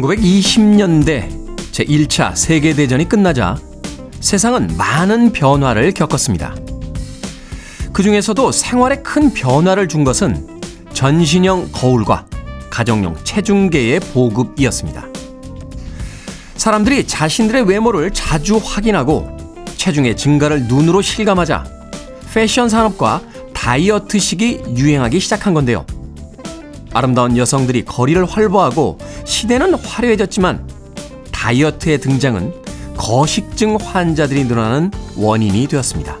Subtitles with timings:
[0.00, 1.28] 1920년대
[1.72, 3.56] 제1차 세계대전이 끝나자
[4.20, 6.54] 세상은 많은 변화를 겪었습니다.
[7.92, 10.60] 그 중에서도 생활에 큰 변화를 준 것은
[10.92, 12.26] 전신형 거울과
[12.70, 15.06] 가정용 체중계의 보급이었습니다.
[16.56, 19.36] 사람들이 자신들의 외모를 자주 확인하고
[19.76, 21.64] 체중의 증가를 눈으로 실감하자
[22.32, 25.84] 패션 산업과 다이어트식이 유행하기 시작한 건데요.
[26.94, 30.68] 아름다운 여성들이 거리를 활보하고 시대는 화려해졌지만
[31.32, 32.52] 다이어트의 등장은
[32.96, 36.18] 거식증 환자들이 늘어나는 원인이 되었습니다.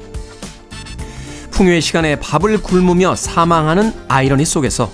[1.50, 4.90] 풍요의 시간에 밥을 굶으며 사망하는 아이러니 속에서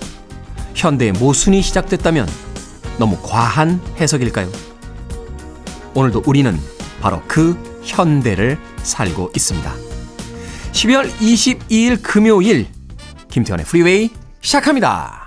[0.75, 2.27] 현대의 모순이 시작됐다면
[2.97, 4.49] 너무 과한 해석일까요?
[5.93, 6.57] 오늘도 우리는
[7.01, 9.73] 바로 그 현대를 살고 있습니다.
[10.71, 12.67] 12월 22일 금요일
[13.29, 15.20] 김태훈의 프리웨이 시작합니다.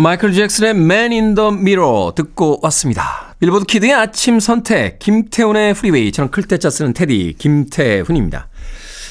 [0.00, 3.34] 마이클 잭슨의 Man in the Mirror 듣고 왔습니다.
[3.38, 8.48] 빌보드 키드의 아침 선택 김태훈의 프리웨이 저는 클 태자 쓰는 테디 김태훈입니다.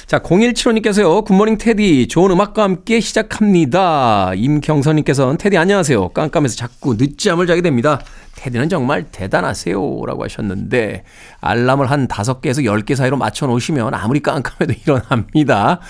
[0.07, 1.23] 자, 0175님께서요.
[1.25, 2.07] Good morning 테디.
[2.07, 4.31] 좋은 음악과 함께 시작합니다.
[4.33, 6.09] 임경선님께서는 테디 안녕하세요.
[6.09, 8.01] 깜깜해서 자꾸 늦잠을 자게 됩니다.
[8.41, 9.75] 테디는 정말 대단하세요.
[10.05, 11.03] 라고 하셨는데,
[11.41, 15.81] 알람을 한 5개에서 10개 사이로 맞춰 놓으시면 아무리 깜깜해도 일어납니다.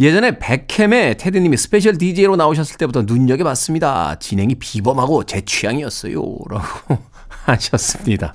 [0.00, 4.16] 예전에 배캠에 테디님이 스페셜 DJ로 나오셨을 때부터 눈여겨봤습니다.
[4.18, 6.14] 진행이 비범하고 제 취향이었어요.
[6.48, 6.98] 라고
[7.44, 8.32] 하셨습니다.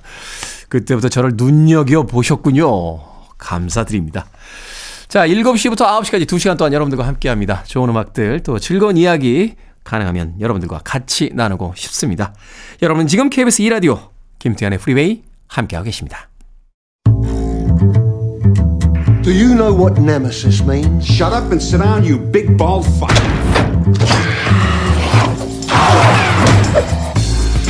[0.68, 3.00] 그때부터 저를 눈여겨 보셨군요.
[3.38, 4.26] 감사드립니다.
[5.12, 7.62] 자, 7시부터 9시까지 2시간 동안 여러분들과 함께 합니다.
[7.66, 12.32] 좋은 음악들, 또 즐거운 이야기 가능하면 여러분들과 같이 나누고 싶습니다.
[12.80, 14.08] 여러분 지금 KBS 2라디오
[14.38, 16.30] 김태훈의 프리웨이 함께하고 계십니다.
[19.22, 21.04] Do you know what nemesis means?
[21.04, 23.14] Shut up and sit down, you big bald fuck.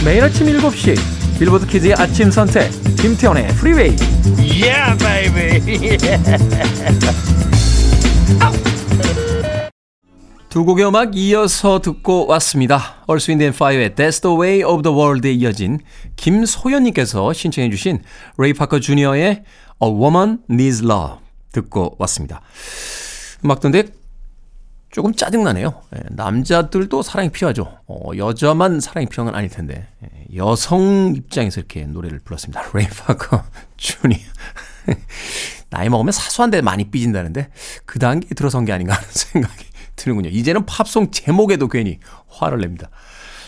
[0.04, 0.96] 매일 아침 7시
[1.40, 2.70] 빌보드 키즈의 아침 선택
[3.02, 3.96] 김태훈의 프리웨이
[4.38, 5.98] Yeah, baby.
[10.48, 13.02] 두 곡의 음악 이어서 듣고 왔습니다.
[13.08, 15.80] Wind and Fire의 That's the Way of the World에 이어진
[16.14, 18.04] 김소연님께서 신청해 주신
[18.38, 19.42] 레이 파커 주니어의
[19.82, 21.16] A Woman Needs Love
[21.50, 22.40] 듣고 왔습니다.
[23.44, 23.90] 음악 듣는데
[24.92, 25.82] 조금 짜증나네요.
[25.96, 27.78] 예, 남자들도 사랑이 필요하죠.
[27.86, 29.88] 어, 여자만 사랑이 필요한 건 아닐 텐데.
[30.04, 32.62] 예, 여성 입장에서 이렇게 노래를 불렀습니다.
[32.74, 33.42] 레이 파커
[33.78, 34.18] 주니어.
[35.70, 37.48] 나이 먹으면 사소한 데 많이 삐진다는데
[37.86, 39.64] 그 단계에 들어선 게 아닌가 하는 생각이
[39.96, 40.28] 드는군요.
[40.28, 41.98] 이제는 팝송 제목에도 괜히
[42.28, 42.90] 화를 냅니다.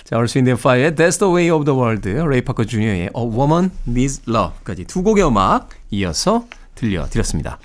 [0.05, 3.71] 자, Wind and Fire의 That's the Way of the World, 레이 파커 주니어의 A Woman
[3.87, 7.59] Needs Love까지 두 곡의 음악 이어서 들려드렸습니다.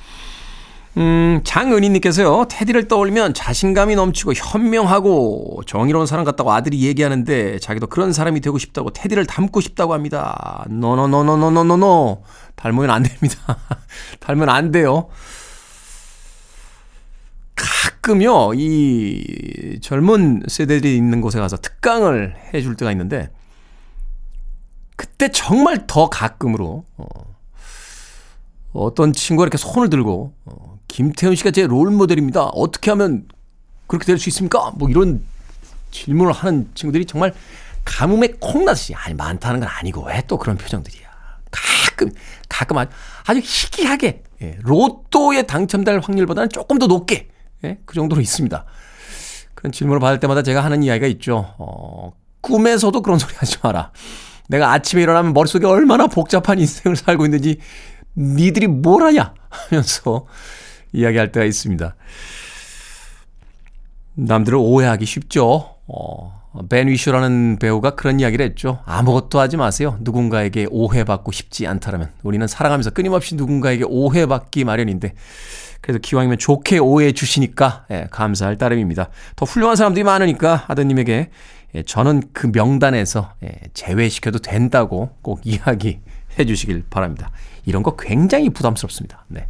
[1.00, 8.42] 음, 장은희님께서요, 테디를 떠올리면 자신감이 넘치고 현명하고 정의로운 사람 같다고 아들이 얘기하는데 자기도 그런 사람이
[8.42, 10.66] 되고 싶다고 테디를 닮고 싶다고 합니다.
[10.70, 12.24] 노노노노노노노노.
[12.58, 13.58] 닮으면 안 됩니다.
[14.20, 15.08] 닮으면 안 돼요.
[17.56, 23.30] 가끔요, 이 젊은 세대들이 있는 곳에 가서 특강을 해줄 때가 있는데,
[24.98, 27.06] 그때 정말 더 가끔으로, 어,
[28.74, 32.46] 어떤 친구가 이렇게 손을 들고, 어, 김태현 씨가 제 롤 모델입니다.
[32.46, 33.28] 어떻게 하면
[33.88, 34.72] 그렇게 될 수 있습니까?
[34.76, 35.24] 뭐 이런
[35.92, 37.34] 질문을 하는 친구들이 정말
[37.86, 41.10] 가뭄에 콩나듯이, 아니, 많다는 건 아니고, 왜 또 그런 표정들이야.
[41.52, 42.12] 가끔,
[42.48, 47.30] 가끔 아주 희귀하게, 예, 로또에 당첨될 확률보다는 조금 더 높게,
[47.64, 47.80] 예?
[47.86, 48.66] 그 정도로 있습니다.
[49.56, 51.54] 그런 질문을 받을 때마다 제가 하는 이야기가 있죠.
[51.58, 53.92] 어, 꿈에서도 그런 소리 하지 마라.
[54.48, 57.60] 내가 아침에 일어나면 머릿속에 얼마나 복잡한 인생을 살고 있는지
[58.18, 60.26] 니들이 뭘 하냐 하면서
[60.94, 61.96] 이야기할 때가 있습니다.
[64.16, 65.76] 남들을 오해하기 쉽죠.
[65.88, 68.80] 어, 벤 위쇼라는 배우가 그런 이야기를 했죠.
[68.86, 69.98] 아무것도 하지 마세요.
[70.02, 75.14] 누군가에게 오해받고 싶지 않다라면 우리는 살아가면서 끊임없이 누군가에게 오해받기 마련인데
[75.82, 79.10] 그래서 기왕이면 좋게 오해해 주시니까 예, 감사할 따름입니다.
[79.36, 81.30] 더 훌륭한 사람들이 많으니까 아드님에게
[81.76, 87.32] 예, 저는 그 명단에서 예, 제외시켜도 된다고 꼭 이야기해 주시길 바랍니다.
[87.70, 89.26] 이런 거 굉장히 부담스럽습니다.
[89.28, 89.48] 네.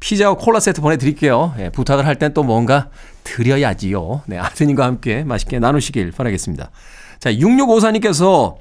[0.00, 1.54] 피자와 콜라 세트 보내드릴게요.
[1.58, 2.88] 예, 부탁을 할 땐 또 뭔가
[3.24, 4.22] 드려야지요.
[4.26, 6.70] 네, 아드님과 함께 맛있게 나누시길 바라겠습니다.
[7.18, 8.56] 자, 6654님께서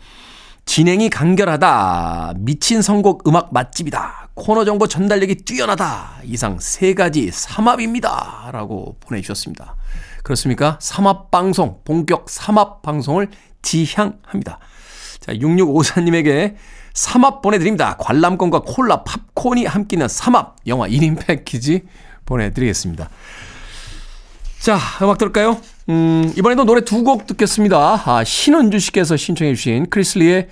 [0.66, 2.34] 진행이 간결하다.
[2.38, 4.30] 미친 선곡 음악 맛집이다.
[4.34, 6.18] 코너 정보 전달력이 뛰어나다.
[6.24, 8.50] 이상 세 가지 삼합입니다.
[8.52, 9.76] 라고 보내주셨습니다.
[10.24, 10.78] 그렇습니까?
[10.82, 13.30] 삼합 방송, 본격 삼합 방송을
[13.62, 14.60] 지향합니다.
[15.20, 16.56] 자, 6654님에게
[17.04, 17.96] 삼합 보내드립니다.
[17.98, 21.84] 관람권과 콜라, 팝콘이 함께는 삼합 영화 1인 패키지
[22.26, 23.10] 보내드리겠습니다.
[24.60, 25.62] 자, 음악 들을까요?
[25.88, 28.02] 음, 이번에도 노래 두 곡 듣겠습니다.
[28.06, 30.50] 아, 신은주 씨께서 신청해 주신 크리스 리의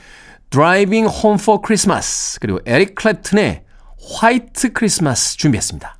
[0.50, 3.64] Driving Home for Christmas 그리고 에릭 클랩튼의
[4.16, 5.98] White Christmas 준비했습니다.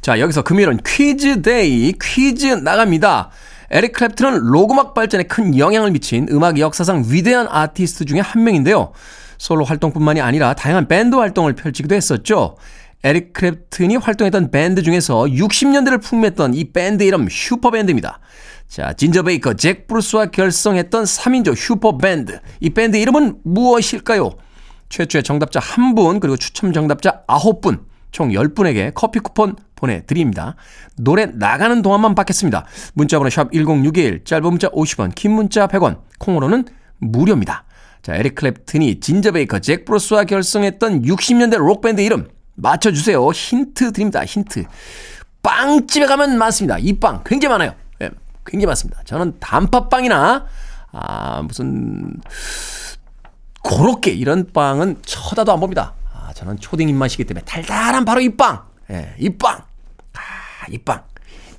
[0.00, 3.28] 자, 여기서 금요일은 퀴즈 day 퀴즈 나갑니다.
[3.70, 8.92] 에릭 클랩튼은 록 음악 발전에 큰 영향을 미친 음악 역사상 위대한 아티스트 중에 한 명인데요.
[9.36, 12.56] 솔로 활동뿐만이 아니라 다양한 밴드 활동을 펼치기도 했었죠.
[13.04, 18.20] 에릭 클랩튼이 활동했던 밴드 중에서 60년대를 풍미했던 이 밴드 이름 슈퍼밴드입니다.
[18.66, 22.40] 자, 진저 베이커, 잭 브루스와 결성했던 3인조 슈퍼밴드.
[22.60, 24.30] 이 밴드 이름은 무엇일까요?
[24.88, 30.56] 최초의 정답자 1분, 그리고 추첨 정답자 9분, 총 10분에게 커피 쿠폰 보내드립니다.
[30.96, 32.64] 노래 나가는 동안만 받겠습니다.
[32.94, 36.64] 문자번호 샵 1061, 짧은 문자 50원, 긴 문자 100원, 콩으로는
[36.98, 37.64] 무료입니다.
[38.02, 43.28] 자, 에릭 클랩튼이 진저 베이커, 잭 브루스와 결성했던 60년대 록밴드 이름 맞춰주세요.
[43.30, 44.24] 힌트 드립니다.
[44.24, 44.64] 힌트.
[45.42, 46.76] 빵집에 가면 많습니다.
[46.78, 47.74] 이 빵 굉장히 많아요.
[48.00, 48.10] 네,
[48.44, 49.00] 굉장히 많습니다.
[49.04, 50.46] 저는 단팥빵이나
[50.92, 52.16] 아 무슨
[53.62, 55.94] 고로케 이런 빵은 쳐다도 안 봅니다.
[56.28, 58.62] 아, 저는 초딩 입맛이기 때문에 달달한 바로 이 빵.
[58.90, 59.62] 예, 이 빵.
[60.12, 60.20] 아,
[60.70, 61.02] 이 빵.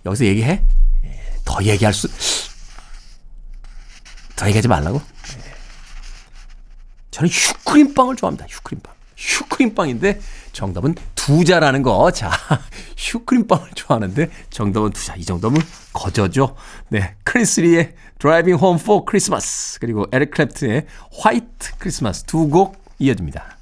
[0.06, 0.62] 여기서 얘기해?
[1.06, 2.08] 예, 더 얘기할 수,
[4.36, 5.02] 더 얘기하지 말라고?
[5.38, 5.54] 예.
[7.10, 8.46] 저는 슈크림빵을 좋아합니다.
[8.48, 8.94] 슈크림빵.
[9.16, 10.22] 슈크림빵인데
[10.54, 12.12] 정답은 두자라는 거.
[12.12, 12.30] 자,
[12.96, 15.16] 슈크림빵을 좋아하는데 정답은 두자.
[15.16, 15.62] 이 정도면
[15.94, 16.56] 거저죠.
[16.90, 17.16] 네.
[17.24, 20.86] 크리스리의 Driving Home for Christmas 그리고 에릭 클랩튼의
[21.22, 23.58] White Christmas 두 곡 이어집니다.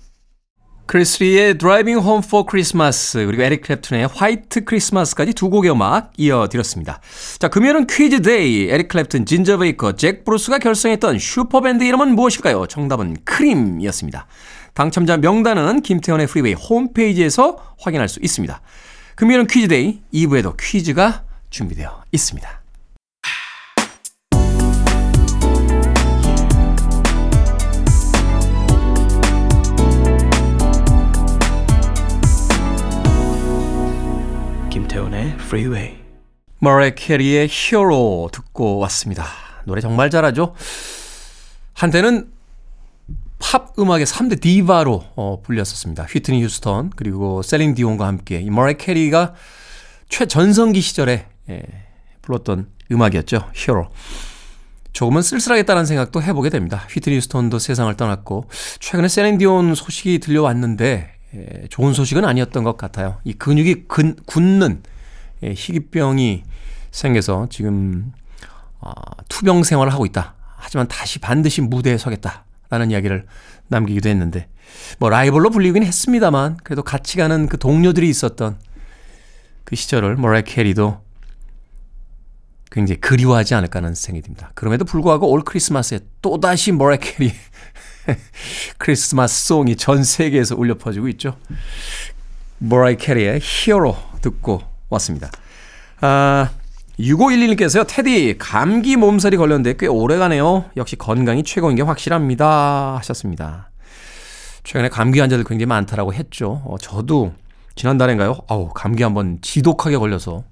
[0.87, 7.01] 크리스 리의 Driving Home for Christmas 그리고 에릭 클랩튼의 White Christmas까지 두 곡의 음악 이어드렸습니다.
[7.39, 8.69] 자, 금요일은 퀴즈 day.
[8.69, 12.67] 에릭 클랩튼, 진저 베이커, 잭 브루스가 결성했던 슈퍼밴드 이름은 무엇일까요?
[12.67, 14.27] 정답은 크림이었습니다.
[14.73, 18.61] 당첨자 명단은 김태훈의 프리웨이 홈페이지에서 확인할 수 있습니다.
[19.15, 19.99] 금요일은 퀴즈 day.
[20.13, 22.61] 2부에도 퀴즈가 준비되어 있습니다.
[35.47, 35.97] Freeway.
[36.59, 39.25] 머라이어 캐리의 Hero 듣고 왔습니다.
[39.63, 40.53] 노래 정말 잘하죠?
[41.73, 42.29] 한때는
[43.39, 46.03] 팝 음악의 3대 디바로 어, 불렸었습니다.
[46.03, 49.35] 휘트니 휴스턴 그리고 셀린 디온과 함께 이 머라이어 캐리가
[50.09, 51.63] 최전성기 시절에 예,
[52.23, 53.49] 불렀던 음악이었죠.
[53.53, 53.87] Hero.
[54.91, 56.85] 조금은 쓸쓸하겠다는 생각도 해보게 됩니다.
[56.89, 58.49] 휘트니 휴스턴도 세상을 떠났고
[58.79, 63.19] 최근에 셀린 디온 소식이 들려왔는데 예, 좋은 소식은 아니었던 것 같아요.
[63.23, 64.96] 이 근육이 근, 굳는 예,
[65.43, 66.43] 희귀병이
[66.91, 68.11] 생겨서 지금
[68.79, 68.91] 어,
[69.29, 70.35] 투병 생활을 하고 있다.
[70.55, 73.25] 하지만 다시 반드시 무대에 서겠다라는 이야기를
[73.67, 74.49] 남기기도 했는데
[74.99, 78.59] 뭐 라이벌로 불리긴 했습니다만 그래도 같이 가는 그 동료들이 있었던
[79.63, 81.01] 그 시절을 머라이어 캐리도
[82.71, 84.51] 굉장히 그리워하지 않을까 하는 생각이 듭니다.
[84.55, 87.33] 그럼에도 불구하고 올 크리스마스에 또다시 머라이어 캐리
[88.77, 91.37] 크리스마스 송이 전 세계에서 울려 퍼지고 있죠.
[92.59, 95.29] 모라이 캐리의 히어로 듣고 왔습니다.
[96.01, 96.49] 아,
[96.99, 100.65] 6511님께서요, 테디, 감기 몸살이 걸렸는데 꽤 오래 가네요.
[100.77, 102.95] 역시 건강이 최고인 게 확실합니다.
[102.97, 103.69] 하셨습니다.
[104.63, 106.61] 최근에 감기 환자들 굉장히 많다라고 했죠.
[106.65, 107.33] 어, 저도
[107.75, 108.37] 지난달인가요?
[108.47, 110.43] 아우, 감기 한번 지독하게 걸려서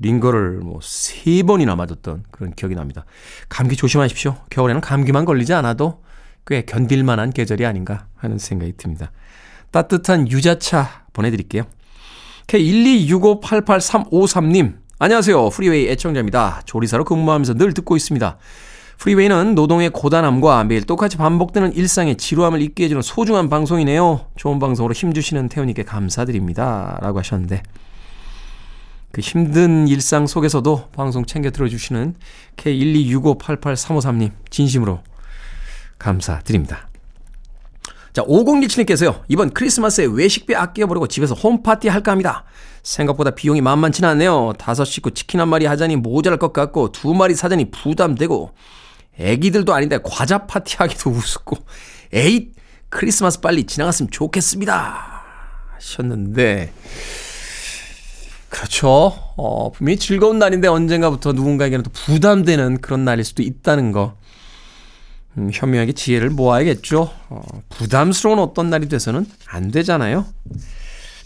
[0.00, 3.04] 링거를 뭐 세 번이나 맞았던 그런 기억이 납니다.
[3.48, 4.36] 감기 조심하십시오.
[4.50, 6.02] 겨울에는 감기만 걸리지 않아도
[6.46, 9.12] 꽤 견딜 만한 계절이 아닌가 하는 생각이 듭니다.
[9.70, 11.64] 따뜻한 유자차 보내드릴게요.
[12.46, 15.50] K126588353님, 안녕하세요.
[15.50, 16.62] 프리웨이 애청자입니다.
[16.64, 18.38] 조리사로 근무하면서 늘 듣고 있습니다.
[18.98, 24.26] 프리웨이는 노동의 고단함과 매일 똑같이 반복되는 일상의 지루함을 잊게 해주는 소중한 방송이네요.
[24.36, 26.98] 좋은 방송으로 힘주시는 태훈님께 감사드립니다.
[27.00, 27.62] 라고 하셨는데,
[29.10, 32.14] 그 힘든 일상 속에서도 방송 챙겨 들어주시는
[32.56, 35.00] K126588353님, 진심으로
[35.98, 36.88] 감사드립니다.
[38.12, 39.22] 자, 5017님께서요.
[39.28, 42.44] 이번 크리스마스에 외식비 아껴보려고 집에서 홈파티 할까 합니다.
[42.82, 44.52] 생각보다 비용이 만만치는 않네요.
[44.58, 48.50] 다섯 식구 치킨 한 마리 하자니 모자랄 것 같고 두 마리 사자니 부담되고
[49.18, 51.56] 애기들도 아닌데 과자 파티 하기도 우습고
[52.12, 52.54] 에잇
[52.88, 55.22] 크리스마스 빨리 지나갔으면 좋겠습니다.
[55.74, 56.72] 하셨는데
[58.50, 59.14] 그렇죠.
[59.36, 64.16] 어, 분명히 즐거운 날인데 언젠가부터 누군가에게는 또 부담되는 그런 날일 수도 있다는 거.
[65.38, 67.10] 음, 현명하게 지혜를 모아야겠죠.
[67.28, 70.26] 어, 부담스러운 어떤 날이 돼서는 안 되잖아요.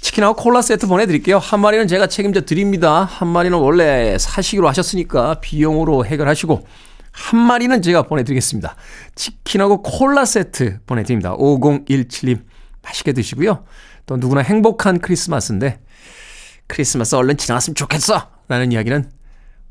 [0.01, 1.39] 치킨하고 콜라 세트 보내드릴게요.
[1.39, 3.05] 한 마리는 제가 책임져 드립니다.
[3.05, 6.67] 한 마리는 원래 사시기로 하셨으니까 비용으로 해결하시고
[7.11, 8.77] 한 마리는 제가 보내드리겠습니다.
[9.15, 11.35] 치킨하고 콜라 세트 보내드립니다.
[11.37, 12.43] 5017님
[12.83, 13.65] 맛있게 드시고요.
[14.05, 15.81] 또 누구나 행복한 크리스마스인데
[16.69, 18.31] 크리스마스 얼른 지나갔으면 좋겠어!
[18.49, 19.11] 라는 이야기는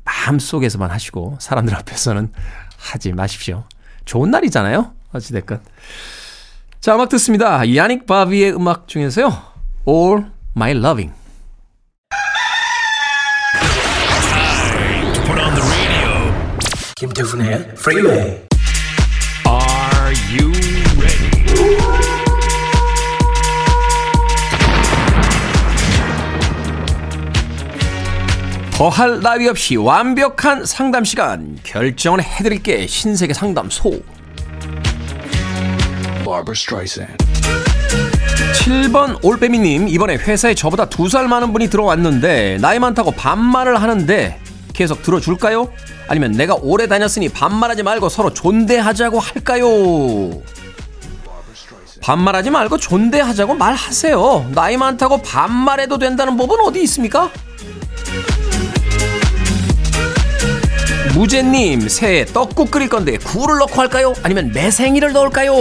[0.04, 2.30] 마음속에서만 하시고 사람들 앞에서는
[2.76, 3.64] 하지 마십시오.
[4.06, 4.92] 좋은 날이잖아요.
[5.12, 5.60] 어찌됐건.
[6.80, 7.62] 자, 음악 듣습니다.
[7.74, 9.26] 야닉 바비의 음악 중에서요.
[9.86, 11.12] All My Loving.
[15.26, 16.32] Put on the radio.
[16.96, 18.45] 김태훈의 Freeway.
[28.76, 33.90] 더할 나위 없이 완벽한 상담 시간 결정을 해드릴게 신세계 상담소
[36.24, 37.24] Barbara Streisand.
[38.54, 44.38] 7번 올빼미님 이번에 회사에 저보다 두 살 많은 분이 들어왔는데 나이 많다고 반말을 하는데
[44.74, 45.72] 계속 들어줄까요?
[46.08, 50.42] 아니면 내가 오래 다녔으니 반말하지 말고 서로 존대하자고 할까요?
[52.02, 54.50] 반말하지 말고 존대하자고 말하세요.
[54.54, 57.30] 나이 많다고 반말해도 된다는 법은 어디 있습니까?
[61.16, 64.12] 무제님 새해 떡국 끓일 건데 굴을 넣고 할까요?
[64.22, 65.54] 아니면 매생이를 넣을까요?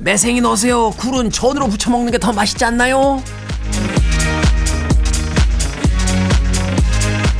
[0.00, 0.90] 매생이 넣으세요.
[0.90, 3.22] 굴은 전으로 부쳐 먹는 게 더 맛있지 않나요?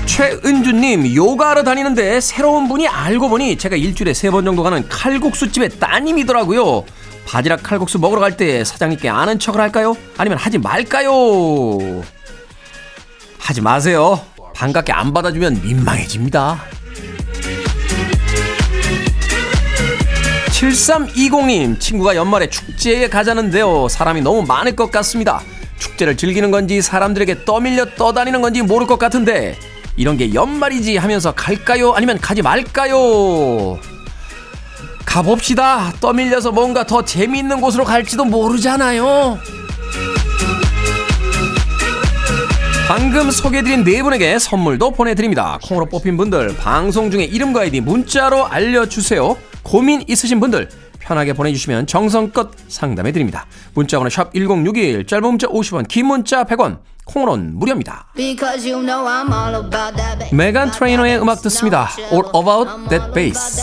[0.07, 6.85] 최은주님 요가하러 다니는데 새로운 분이 알고 보니 제가 일주일에 세 번 정도 가는 칼국수집의 따님이더라고요.
[7.27, 9.97] 바지락 칼국수 먹으러 갈 때 사장님께 아는 척을 할까요?
[10.17, 11.13] 아니면 하지 말까요?
[13.39, 14.21] 하지 마세요.
[14.59, 16.61] 반갑게 안 받아주면 민망해집니다.
[20.51, 23.87] 7320님, 친구가 연말에 축제에 가자는데요.
[23.89, 25.41] 사람이 너무 많을 것 같습니다.
[25.79, 29.57] 축제를 즐기는 건지 사람들에게 떠밀려 떠다니는 건지 모를 것 같은데,
[29.97, 31.93] 이런 게 연말이지 하면서 갈까요?
[31.93, 33.79] 아니면 가지 말까요?
[35.05, 35.93] 가봅시다.
[36.01, 39.39] 떠밀려서 뭔가 더 재미있는 곳으로 갈지도 모르잖아요.
[42.89, 45.59] 방금 소개해드린 네 분에게 선물도 보내드립니다.
[45.63, 49.37] 콩으로 뽑힌 분들 방송 중에 이름과 아이디 문자로 알려주세요.
[49.63, 53.45] 고민 있으신 분들 편하게 보내주시면 정성껏 상담해드립니다.
[53.75, 58.09] 문자번호 샵 1061, 짧은 문자 50원, 긴 문자 100원, 콩으로는 무료입니다.
[58.17, 59.05] You know.
[60.33, 61.91] 메간 트레이너의 음악 듣습니다.
[62.11, 63.61] All About That Bass.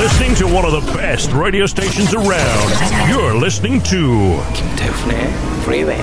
[0.00, 2.68] Listening to one of the best radio stations around.
[3.10, 5.28] You're listening to 김태훈의
[5.60, 6.00] Freeway.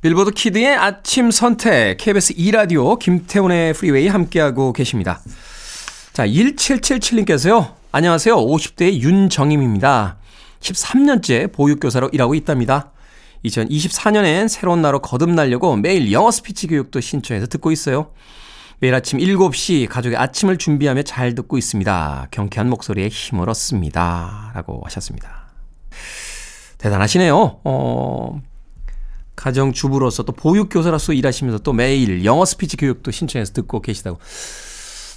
[0.00, 5.20] 빌보드 Kid의 아침 선택 KBS 2라디오 김태훈의 프리웨이 함께하고 계십니다.
[6.12, 7.74] 자 1777님께서요.
[7.92, 8.34] 안녕하세요.
[8.34, 10.16] 50대의 윤정임입니다.
[10.58, 12.90] 13년째 보육교사로 일하고 있답니다.
[13.44, 18.10] 2024년엔 새로운 나로 거듭나려고 매일 영어 스피치 교육도 신청해서 듣고 있어요.
[18.80, 22.28] 매일 아침 7시 가족의 아침을 준비하며 잘 듣고 있습니다.
[22.30, 24.52] 경쾌한 목소리에 힘을 얻습니다.
[24.54, 25.48] 라고 하셨습니다.
[26.78, 27.60] 대단하시네요.
[27.64, 28.40] 어,
[29.34, 34.20] 가정주부로서 또 보육교사로서 일하시면서 또 매일 영어 스피치 교육도 신청해서 듣고 계시다고.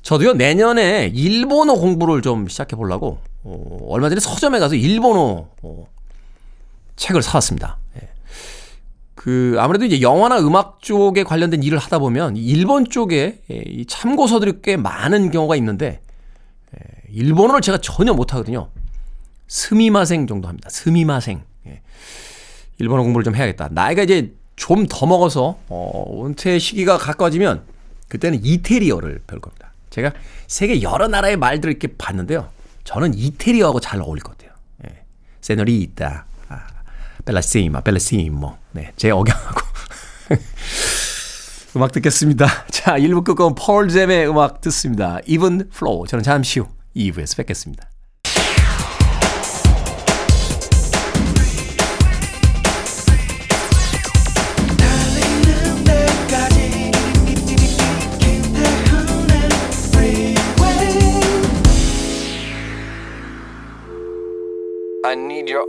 [0.01, 5.87] 저도요, 내년에 일본어 공부를 좀 시작해 보려고, 어, 얼마 전에 서점에 가서 일본어, 어,
[6.95, 7.77] 책을 사왔습니다.
[9.11, 9.15] 예.
[9.15, 14.61] 그, 아무래도 이제 영화나 음악 쪽에 관련된 일을 하다 보면, 일본 쪽에 예, 이 참고서들이
[14.63, 16.01] 꽤 많은 경우가 있는데,
[16.75, 16.79] 예,
[17.11, 18.69] 일본어를 제가 전혀 못하거든요.
[19.47, 20.69] 스미마생 정도 합니다.
[20.69, 21.43] 스미마생.
[21.67, 21.81] 예.
[22.79, 23.69] 일본어 공부를 좀 해야겠다.
[23.71, 27.63] 나이가 이제 좀 더 먹어서 어, 은퇴 시기가 가까워지면
[28.07, 29.73] 그때는 이태리어를 배울 겁니다.
[29.89, 30.13] 제가
[30.47, 32.49] 세계 여러 나라의 말들을 이렇게 봤는데요.
[32.83, 34.55] 저는 이태리어하고 잘 어울릴 것 같아요.
[34.85, 35.03] 예.
[35.41, 36.23] 세노리타, 아,
[37.25, 38.55] 벨라시마, 벨라시모.
[38.71, 39.61] 네, 제 억양하고.
[41.75, 42.65] 음악 듣겠습니다.
[42.69, 45.19] 자, 1부 끝곡은 펄잼의 음악 듣습니다.
[45.25, 46.05] Even Flow.
[46.07, 47.90] 저는 잠시 후 2부에서 뵙겠습니다.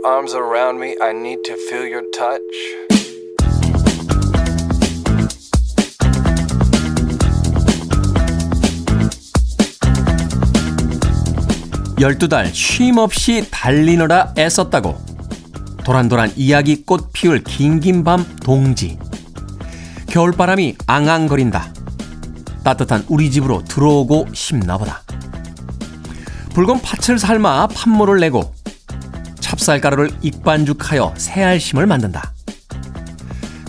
[0.05, 0.95] Arms around me.
[1.01, 2.41] I need to feel your touch.
[11.97, 14.97] 12달 쉼 없이 달리느라 애썼다고
[15.85, 18.97] 도란도란 이야기 꽃 피울 긴긴 밤 동지
[20.09, 21.71] 겨울바람이 앙앙거린다
[22.65, 25.01] 따뜻한 우리 집으로 들어오고 싶나 보다
[26.53, 28.53] 붉은 팥을 삶아 팥물을 내고
[29.57, 32.33] 찹쌀가루를 익반죽하여 새알심을 만든다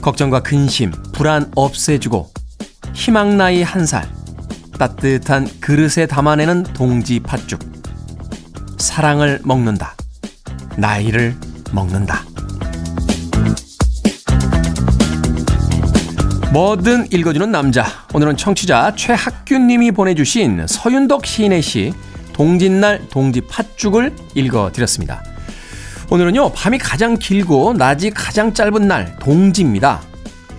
[0.01, 2.31] 걱정과 근심, 불안 없애주고
[2.95, 4.09] 희망 나이 한 살
[4.79, 7.61] 따뜻한 그릇에 담아내는 동지 팥죽
[8.79, 9.95] 사랑을 먹는다.
[10.77, 11.37] 나이를
[11.73, 12.25] 먹는다.
[16.53, 17.87] 뭐든 읽어주는 남자.
[18.13, 21.93] 오늘은 청취자 최학균님이 보내주신 서윤덕 시인의 시
[22.33, 25.23] 동짓날 동지 팥죽을 읽어드렸습니다.
[26.15, 30.01] 오늘은요 밤이 가장 길고 낮이 가장 짧은 날 동지입니다.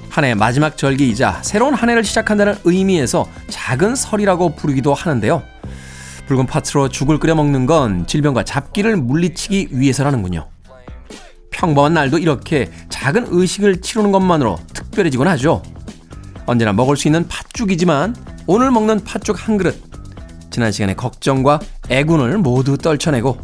[0.09, 5.43] 한 해 마지막 절기이자 새로운 한 해를 시작한다는 의미에서 작은 설이라고 부르기도 하는데요.
[6.27, 10.49] 붉은 팥으로 죽을 끓여 먹는 건 질병과 잡기를 물리치기 위해서라는군요.
[11.51, 15.63] 평범한 날도 이렇게 작은 의식을 치르는 것만으로 특별해지곤 하죠.
[16.47, 18.13] 언제나 먹을 수 있는 팥죽이지만
[18.45, 19.81] 오늘 먹는 팥죽 한 그릇.
[20.51, 23.37] 지난 시간에 걱정과 액운을 모두 떨쳐내고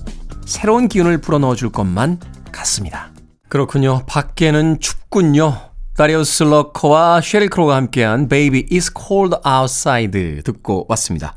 [0.51, 2.20] 새로운 기운을 불어넣어 줄 것만
[2.51, 3.10] 같습니다.
[3.48, 4.03] 그렇군요.
[4.05, 5.58] 밖에는 춥군요.
[5.96, 11.34] 다리우스 러커와 쉐릴 크로가 함께한 Baby It's Cold Outside 듣고 왔습니다.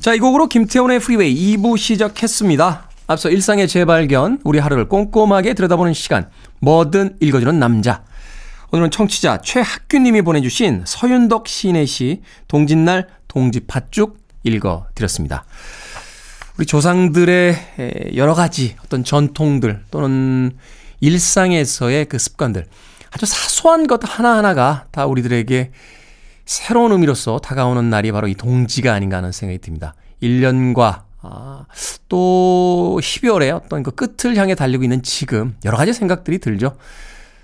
[0.00, 2.88] 자, 이 곡으로 김태훈의 프리웨이 2부 시작했습니다.
[3.08, 8.04] 앞서 일상의 재발견, 우리 하루를 꼼꼼하게 들여다보는 시간, 뭐든 읽어주는 남자.
[8.70, 15.44] 오늘은 청취자 최학규님이 보내주신 서윤덕 시인의 시 동짓날 동지팥죽 읽어드렸습니다.
[16.58, 20.52] 우리 조상들의 여러 가지 어떤 전통들 또는
[21.00, 22.64] 일상에서의 그 습관들
[23.10, 25.70] 아주 사소한 것 하나하나가 다 우리들에게
[26.46, 29.94] 새로운 의미로서 다가오는 날이 바로 이 동지가 아닌가 하는 생각이 듭니다.
[30.22, 31.66] 1년과 아,
[32.08, 36.76] 또 12월에 어떤 그 끝을 향해 달리고 있는 지금 여러 가지 생각들이 들죠.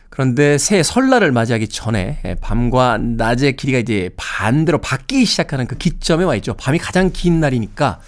[0.08, 6.24] 그런데 새해 설날을 맞이하기 전에 예, 밤과 낮의 길이가 이제 반대로 바뀌기 시작하는 그 기점에
[6.24, 6.54] 와 있죠.
[6.54, 8.00] 밤이 가장 긴 날이니까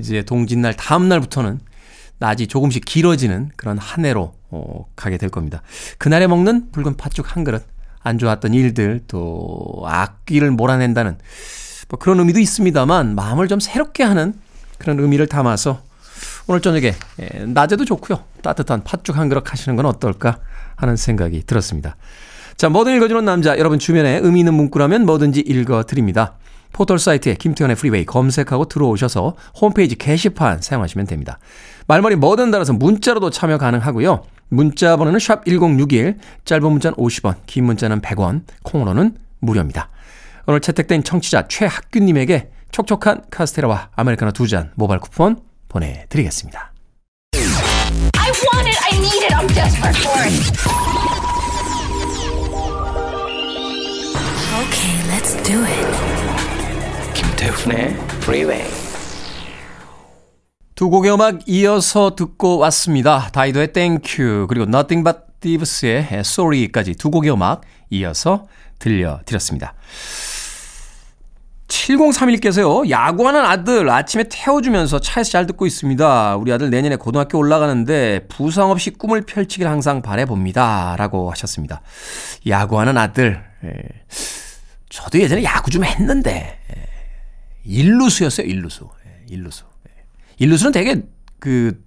[0.00, 1.60] 이제 동짓날 다음 날부터는
[2.18, 5.62] 낮이 조금씩 길어지는 그런 한 해로 어, 가게 될 겁니다.
[5.98, 7.64] 그날에 먹는 붉은 팥죽 한 그릇,
[8.02, 11.18] 안 좋았던 일들, 또 악기를 몰아낸다는
[11.88, 14.34] 뭐 그런 의미도 있습니다만 마음을 좀 새롭게 하는
[14.78, 15.82] 그런 의미를 담아서
[16.46, 18.22] 오늘 저녁에 예, 낮에도 좋고요.
[18.42, 20.38] 따뜻한 팥죽 한 그릇 하시는 건 어떨까
[20.76, 21.96] 하는 생각이 들었습니다.
[22.56, 26.34] 자, 뭐든 읽어주는 남자, 여러분 주변에 의미 있는 문구라면 뭐든지 읽어드립니다.
[26.72, 31.38] 포털 사이트에 김태훈의 프리웨이 검색하고 들어오셔서 홈페이지 게시판 사용하시면 됩니다.
[31.86, 34.22] 말머리 뭐든 달아서 문자로도 참여 가능하고요.
[34.48, 39.88] 문자 번호는 샵 1061, 짧은 문자는 50원, 긴 문자는 100원, 콩으로는 무료입니다.
[40.46, 46.72] 오늘 채택된 청취자 최학규님에게 촉촉한 카스테라와 아메리카노 두 잔 모바일 쿠폰 보내드리겠습니다.
[54.60, 56.29] Okay, let's do it.
[57.40, 58.70] 김태훈의 Freeway.
[60.74, 63.30] 두 곡의 음악 이어서 듣고 왔습니다.
[63.32, 68.46] 다이도의 Thank You 그리고 Nothing But Thieves의 Sorry까지 두 곡의 음악 이어서
[68.78, 69.74] 들려드렸습니다.
[71.68, 76.36] 7031께서요, 야구하는 아들 아침에 태워주면서 차에서 잘 듣고 있습니다.
[76.36, 80.96] 우리 아들 내년에 고등학교 올라가는데 부상 없이 꿈을 펼치길 항상 바래봅니다.
[80.98, 81.80] 라고 하셨습니다.
[82.46, 83.42] 야구하는 아들.
[83.64, 83.72] 예.
[84.90, 86.59] 저도 예전에 야구 좀 했는데, 예.
[87.64, 88.88] 일루수였어요, 일루수.
[89.06, 89.24] 예.
[89.28, 89.64] 일루수.
[89.88, 90.04] 예.
[90.38, 91.02] 일루수는 되게
[91.38, 91.84] 그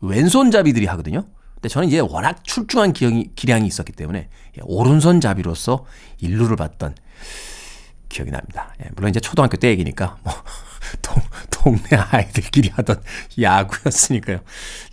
[0.00, 1.24] 왼손잡이들이 하거든요.
[1.54, 5.84] 근데 저는 이제 워낙 출중한 기량이, 기량이 있었기 때문에 예, 오른손잡이로서
[6.18, 6.94] 일루를 봤던
[8.08, 8.74] 기억이 납니다.
[8.84, 10.32] 예, 물론 이제 초등학교 때 얘기니까 뭐
[11.00, 13.02] 동, 동네 아이들끼리 하던
[13.40, 14.40] 야구였으니까요.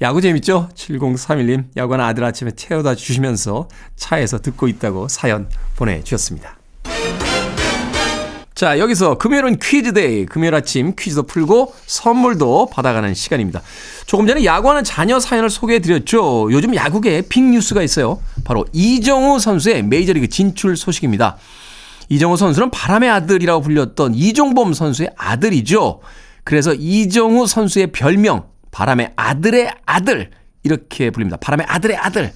[0.02, 0.70] 야구 재밌죠?
[0.74, 6.61] 7031님 야구하는 아들 아침에 태워다 주시면서 차에서 듣고 있다고 사연 보내주셨습니다.
[8.62, 10.28] 자, 여기서 금요일은 퀴즈데이.
[10.28, 13.64] 금요일 아침 퀴즈도 풀고 선물도 받아가는 시간입니다.
[14.06, 16.50] 조금 전에 야구하는 자녀 사연을 소개해드렸죠.
[16.52, 18.22] 요즘 야구계에 빅뉴스가 있어요.
[18.44, 21.38] 바로 이정우 선수의 메이저리그 진출 소식입니다.
[22.10, 26.02] 이정우 선수는 바람의 아들이라고 불렸던 이종범 선수의 아들이죠.
[26.44, 30.30] 그래서 이정우 선수의 별명, 바람의 아들의 아들.
[30.62, 31.38] 이렇게 불립니다.
[31.38, 32.32] 바람의 아들의 아들.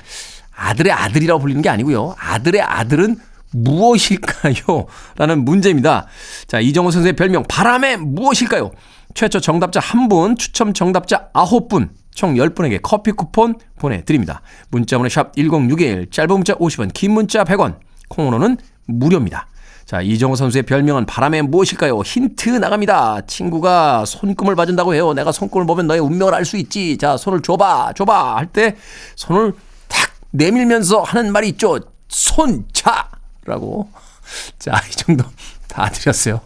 [0.56, 2.16] 아들의 아들이라고 불리는 게 아니고요.
[2.18, 3.18] 아들의 아들은
[3.56, 4.86] 무엇일까요?
[5.18, 6.08] 라는 문제입니다.
[6.48, 8.72] 자, 이정호 선수의 별명, 바람의 무엇일까요?
[9.14, 14.42] 최초 정답자 1분, 추첨 정답자 9분, 총 10분에게 커피 쿠폰 보내드립니다.
[14.70, 17.78] 문자번호 샵 1061, 짧은 문자 50원, 긴 문자 100원,
[18.10, 19.48] 콩으로는 무료입니다.
[19.86, 22.02] 자, 이정호 선수의 별명은 바람의 무엇일까요?
[22.02, 23.22] 힌트 나갑니다.
[23.28, 25.14] 친구가 손금을 봐준다고 해요.
[25.14, 26.98] 내가 손금을 보면 너의 운명을 알 수 있지.
[26.98, 28.36] 자, 손을 줘봐, 줘봐.
[28.36, 28.76] 할 때
[29.16, 29.54] 손을
[29.88, 31.80] 탁 내밀면서 하는 말이 있죠.
[32.08, 33.10] 손차!
[33.46, 33.90] 라고.
[34.60, 35.24] 자, 이 정도
[35.68, 36.42] 다 드렸어요.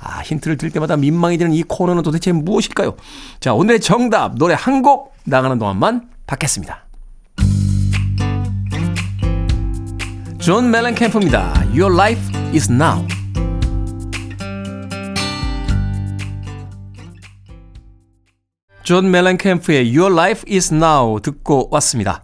[0.00, 2.96] 아, 힌트를 들 때마다 민망해지는 이 코너는 도대체 무엇일까요?
[3.40, 6.84] 자, 오늘의 정답, 노래 한 곡 나가는 동안만 받겠습니다.
[10.38, 11.54] 존 멜렌캠프입니다.
[11.74, 12.20] Your life
[12.54, 13.06] is now.
[18.82, 22.22] 존 멜렌캠프의 Your Life is Now 듣고 왔습니다.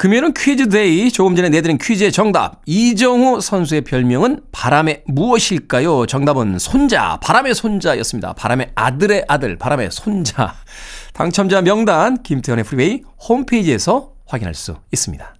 [0.00, 1.10] 금요일은 퀴즈 데이.
[1.10, 2.62] 조금 전에 내드린 퀴즈의 정답.
[2.64, 6.06] 이정후 선수의 별명은 바람의 무엇일까요?
[6.06, 8.32] 정답은 손자, 바람의 손자였습니다.
[8.32, 10.54] 바람의 아들의 아들, 바람의 손자.
[11.12, 15.34] 당첨자 명단 김태훈의 프리웨이 홈페이지에서 확인할 수 있습니다.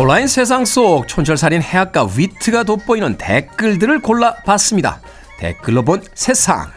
[0.00, 5.00] 온라인 세상 속 촌철살인 해학과 위트가 돋보이는 댓글들을 골라봤습니다.
[5.40, 6.68] 댓글로 본 세상.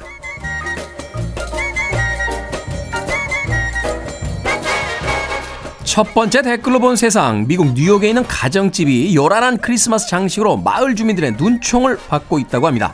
[5.83, 7.45] 첫 번째 댓글로 본 세상.
[7.45, 12.91] 미국 뉴욕에 있는 가정집이 요란한 크리스마스 장식으로 마을 주민들의 눈총을 받고 있다고 합니다.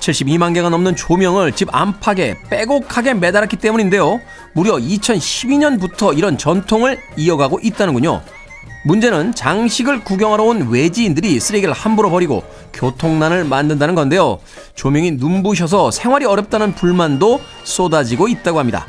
[0.00, 4.20] 72만 개가 넘는 조명을 집 안팎에 빼곡하게 매달았기 때문인데요.
[4.52, 8.20] 무려 2012년부터 이런 전통을 이어가고 있다는군요.
[8.84, 12.44] 문제는 장식을 구경하러 온 외지인들이 쓰레기를 함부로 버리고
[12.74, 14.38] 교통난을 만든다는 건데요.
[14.74, 18.86] 조명이 눈부셔서 생활이 어렵다는 불만도 쏟아지고 있다고 합니다.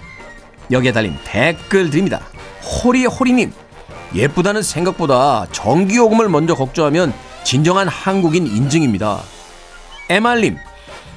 [0.70, 2.22] 여기에 달린 댓글들입니다.
[2.84, 3.54] 호리호리님,
[4.14, 7.14] 예쁘다는 생각보다 전기요금을 먼저 걱정하면
[7.46, 9.22] 진정한 한국인 인증입니다.
[10.10, 10.58] 에말님,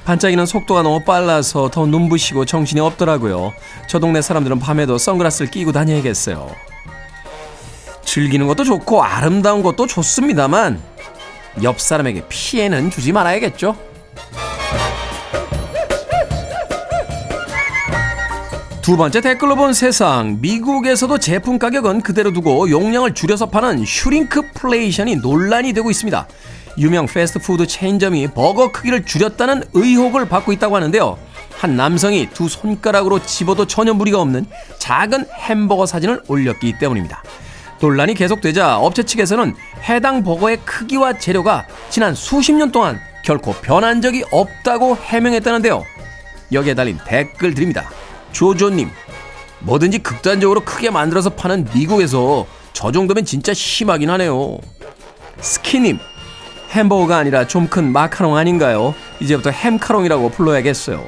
[0.05, 3.51] 반짝이는 속도가 너무 빨라서 더 눈부시고 정신이 없더라고요.
[3.89, 6.49] 저 동네 사람들은 밤에도 선글라스를 끼고 다녀야겠어요.
[8.09, 10.81] 즐기는 것도 좋고 아름다운 것도 좋습니다만
[11.61, 13.77] 옆 사람에게 피해는 주지 말아야겠죠.
[18.81, 20.39] 두 번째 댓글로 본 세상.
[20.41, 26.27] 미국에서도 제품 가격은 그대로 두고 용량을 줄여서 파는 슈링크플레이션이 논란이 되고 있습니다.
[26.79, 31.19] 유명 패스트푸드 체인점이 버거 크기를 줄였다는 의혹을 받고 있다고 하는데요.
[31.59, 34.47] 한 남성이 두 손가락으로 집어도 전혀 무리가 없는
[34.79, 37.21] 작은 햄버거 사진을 올렸기 때문입니다.
[37.81, 39.55] 논란이 계속되자 업체 측에서는
[39.87, 45.85] 해당 버거의 크기와 재료가 지난 수십 년 동안 결코 변한 적이 없다고 해명했다는데요.
[46.51, 47.89] 여기에 달린 댓글들입니다.
[48.31, 48.89] 조조님,
[49.59, 54.57] 뭐든지 극단적으로 크게 만들어서 파는 미국에서 저 정도면 진짜 심하긴 하네요.
[55.39, 55.99] 스키님,
[56.71, 58.93] 햄버거가 아니라 좀 큰 마카롱 아닌가요?
[59.19, 61.05] 이제부터 햄카롱이라고 불러야겠어요.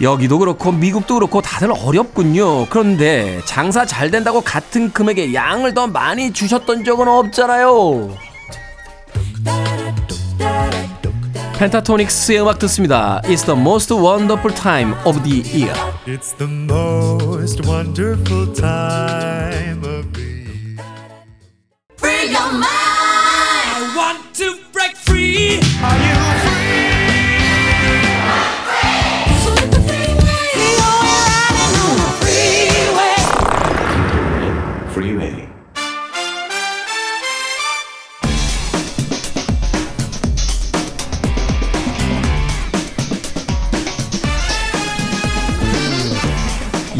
[0.00, 2.66] 여기도 그렇고 미국도 그렇고 다들 어렵군요.
[2.66, 8.10] 그런데 장사 잘 된다고 같은 금액의 양을 더 많이 주셨던 적은 없잖아요.
[11.58, 13.20] 펜타토닉스의 음악 듣습니다.
[13.24, 15.72] It's the most wonderful time of the year.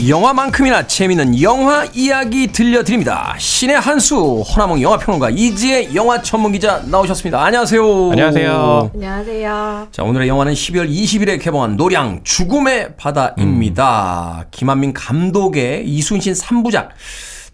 [0.09, 3.37] 영화만큼이나 재미있는 영화 이야기 들려드립니다.
[3.39, 7.43] 신의 한수 허나몽 영화평론가 이지혜 영화 전문기자 나오셨습니다.
[7.43, 8.11] 안녕하세요.
[8.11, 8.91] 안녕하세요.
[8.95, 9.89] 안녕하세요.
[9.93, 14.47] 자 오늘의 영화는 12월 20일에 개봉한 노량 죽음의 바다입니다.
[14.51, 16.89] 김한민 감독의 이순신 3부작.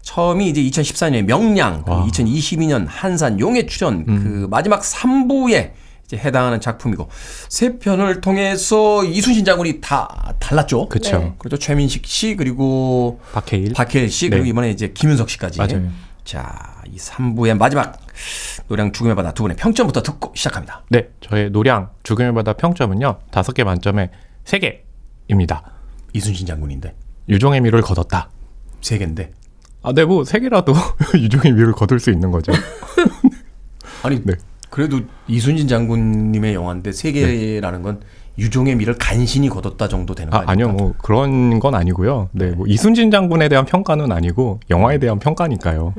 [0.01, 5.73] 처음이 이제 2014년에 명량, 그리고 2022년 한산 용의 출연 그 마지막 3부에 이제
[6.17, 7.09] 해당하는 작품이고
[7.49, 10.87] 세 편을 통해서 이순신 장군이 다 달랐죠.
[10.89, 11.17] 그쵸.
[11.19, 11.33] 네.
[11.37, 11.57] 그렇죠.
[11.57, 13.73] 최민식 씨 그리고 박해일.
[13.73, 14.49] 박해일 씨 그리고 네.
[14.49, 15.59] 이번에 이제 김윤석 씨까지.
[15.59, 15.89] 맞아요.
[16.23, 17.97] 자, 이 3부의 마지막
[18.67, 20.83] 노량 죽음의 바다 두 분의 평점부터 듣고 시작합니다.
[20.89, 23.19] 네, 저의 노량 죽음의 바다 평점은요.
[23.31, 24.11] 다섯 개 만점에
[24.45, 25.63] 세 개입니다.
[26.13, 26.93] 이순신 장군인데
[27.29, 28.29] 유종의 미를 거뒀다.
[28.81, 29.31] 세 개인데.
[29.83, 30.73] 아, 네, 뭐 세 개라도
[31.15, 32.51] 유종의 미를 거둘 수 있는 거죠.
[34.03, 34.33] 아니 네.
[34.71, 37.99] 그래도 이순신 장군님의 영화인데 세 개라는 건
[38.39, 40.43] 유종의 미를 간신히 거뒀다 정도 되는 거 아?
[40.47, 42.29] 아니요, 뭐 그런 건 아니고요.
[42.31, 45.93] 네, 뭐 이순신 장군에 대한 평가는 아니고 영화에 대한 평가니까요.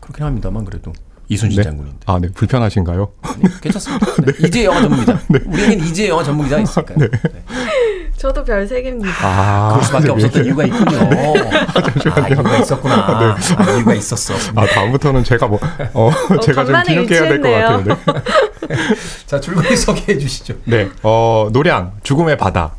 [0.00, 0.92] 그렇긴 합니다만 그래도
[1.28, 1.62] 이순신 네.
[1.62, 3.12] 장군인데 아, 네, 불편하신가요?
[3.40, 4.06] 네, 괜찮습니다.
[4.16, 4.32] 네.
[4.44, 5.20] 이제 영화 전문기자.
[5.46, 6.98] 우리에겐 이제 영화 전문기자 있을까요?
[8.20, 8.28] 네.
[8.28, 9.08] 저도 별 3개입니다.
[9.22, 10.12] 아, 그럴 수밖에 네.
[10.12, 10.98] 없었던 이유가 있군요.
[12.14, 12.94] 아, 이유가 있었구나.
[13.56, 14.34] 아, 이유가 있었어.
[14.54, 15.58] 아, 다음부터는 제가 뭐,
[15.94, 16.10] 어,
[16.42, 17.82] 제가 좀 뒤늦게 해야 될 것 같아요.
[17.82, 17.94] 네.
[19.26, 20.54] 자, 줄거리 소개해 주시죠.
[20.66, 22.72] 네, 어, 노량, 죽음의 바다.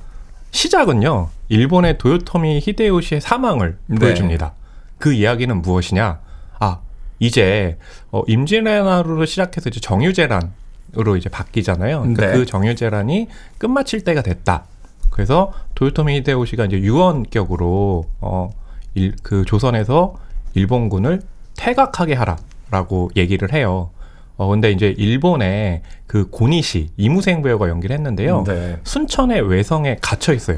[0.51, 3.97] 시작은요, 일본의 도요토미 히데요시의 사망을 네.
[3.97, 4.53] 보여줍니다.
[4.99, 6.19] 그 이야기는 무엇이냐?
[6.59, 6.77] 아,
[7.17, 7.79] 이제,
[8.11, 10.53] 어, 임진왜란으로 시작해서 이제 정유재란
[10.97, 12.01] 으로 이제 바뀌잖아요.
[12.01, 12.33] 그러니까 네.
[12.33, 14.65] 그 정유재란이 끝마칠 때가 됐다.
[15.11, 18.49] 그래서 도요토미 히데요시가 이제 유언격으로, 어,
[18.95, 20.15] 일, 그 조선에서
[20.55, 21.21] 일본군을
[21.55, 23.91] 퇴각하게 하라라고 얘기를 해요.
[24.37, 28.43] 어 근데 이제 일본의 그 고니시 이무생 배우가 연기를 했는데요.
[28.47, 28.79] 네.
[28.83, 30.57] 순천의 외성에 갇혀 있어요.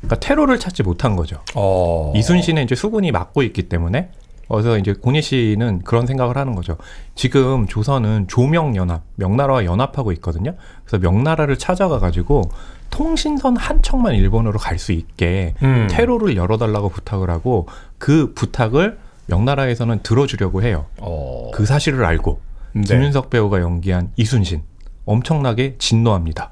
[0.00, 1.38] 그러니까 테러를 찾지 못한 거죠.
[1.54, 2.12] 어.
[2.16, 4.10] 이순신은 이제 수군이 막고 있기 때문에
[4.48, 6.76] 그래서 이제 고니 씨는 그런 생각을 하는 거죠.
[7.14, 10.54] 지금 조선은 조명연합, 명나라와 연합하고 있거든요.
[10.84, 12.50] 그래서 명나라를 찾아가 가지고
[12.90, 15.88] 통신선 한 척만 일본으로 갈 수 있게 음.
[15.90, 17.66] 퇴로를 열어달라고 부탁을 하고
[17.98, 20.86] 그 부탁을 명나라에서는 들어주려고 해요.
[21.00, 21.50] 어.
[21.52, 22.40] 그 사실을 알고
[22.72, 22.82] 네.
[22.82, 24.62] 김윤석 배우가 연기한 이순신
[25.06, 26.50] 엄청나게 진노합니다.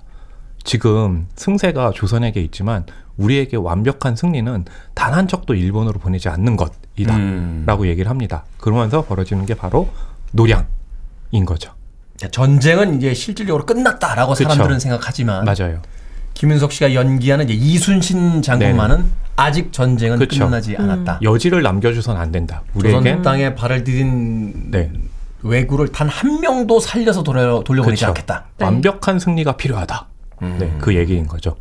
[0.65, 7.15] 지금 승세가 조선에게 있지만 우리에게 완벽한 승리는 단 한 척도 일본으로 보내지 않는 것이다.
[7.17, 7.65] 음.
[7.67, 8.45] 라고 얘기를 합니다.
[8.59, 9.89] 그러면서 벌어지는 게 바로
[10.33, 11.73] 노량인 거죠.
[12.31, 14.49] 전쟁은 이제 실질적으로 끝났다라고 그쵸.
[14.49, 15.83] 사람들은 생각하지만 맞아요.
[16.35, 19.05] 김윤석 씨가 연기하는 이제 이순신 장군만은
[19.37, 20.45] 아직 전쟁은 그쵸.
[20.47, 21.19] 끝나지 않았다.
[21.23, 22.63] 여지를 남겨줘선 안 된다.
[22.75, 24.91] 조선 우리에겐 땅에 발을 디딘 네.
[25.43, 28.07] 왜구를 단 한 명도 살려서 돌려, 돌려보내지 그쵸.
[28.09, 28.45] 않겠다.
[28.59, 28.65] 네.
[28.65, 30.07] 완벽한 승리가 필요하다.
[30.43, 30.57] 음.
[30.59, 31.57] 네, 그 얘기인 거죠.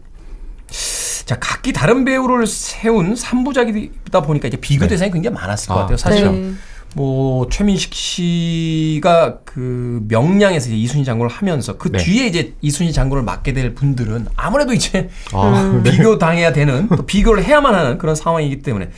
[1.31, 4.89] 자, 각기 다른 배우를 세운 3부작이다 보니까 이제 비교 네.
[4.89, 5.95] 대상이 굉장히 많았을 것 아, 같아요.
[5.95, 6.53] 사실은 네.
[6.93, 11.99] 뭐 최민식 씨가 그 명량에서 이제 이순신 장군을 하면서 그 네.
[11.99, 17.45] 뒤에 이제 이순신 장군을 맡게 될 분들은 아무래도 이제 아, 비교 당해야 되는 또 비교를
[17.45, 18.89] 해야만 하는 그런 상황이기 때문에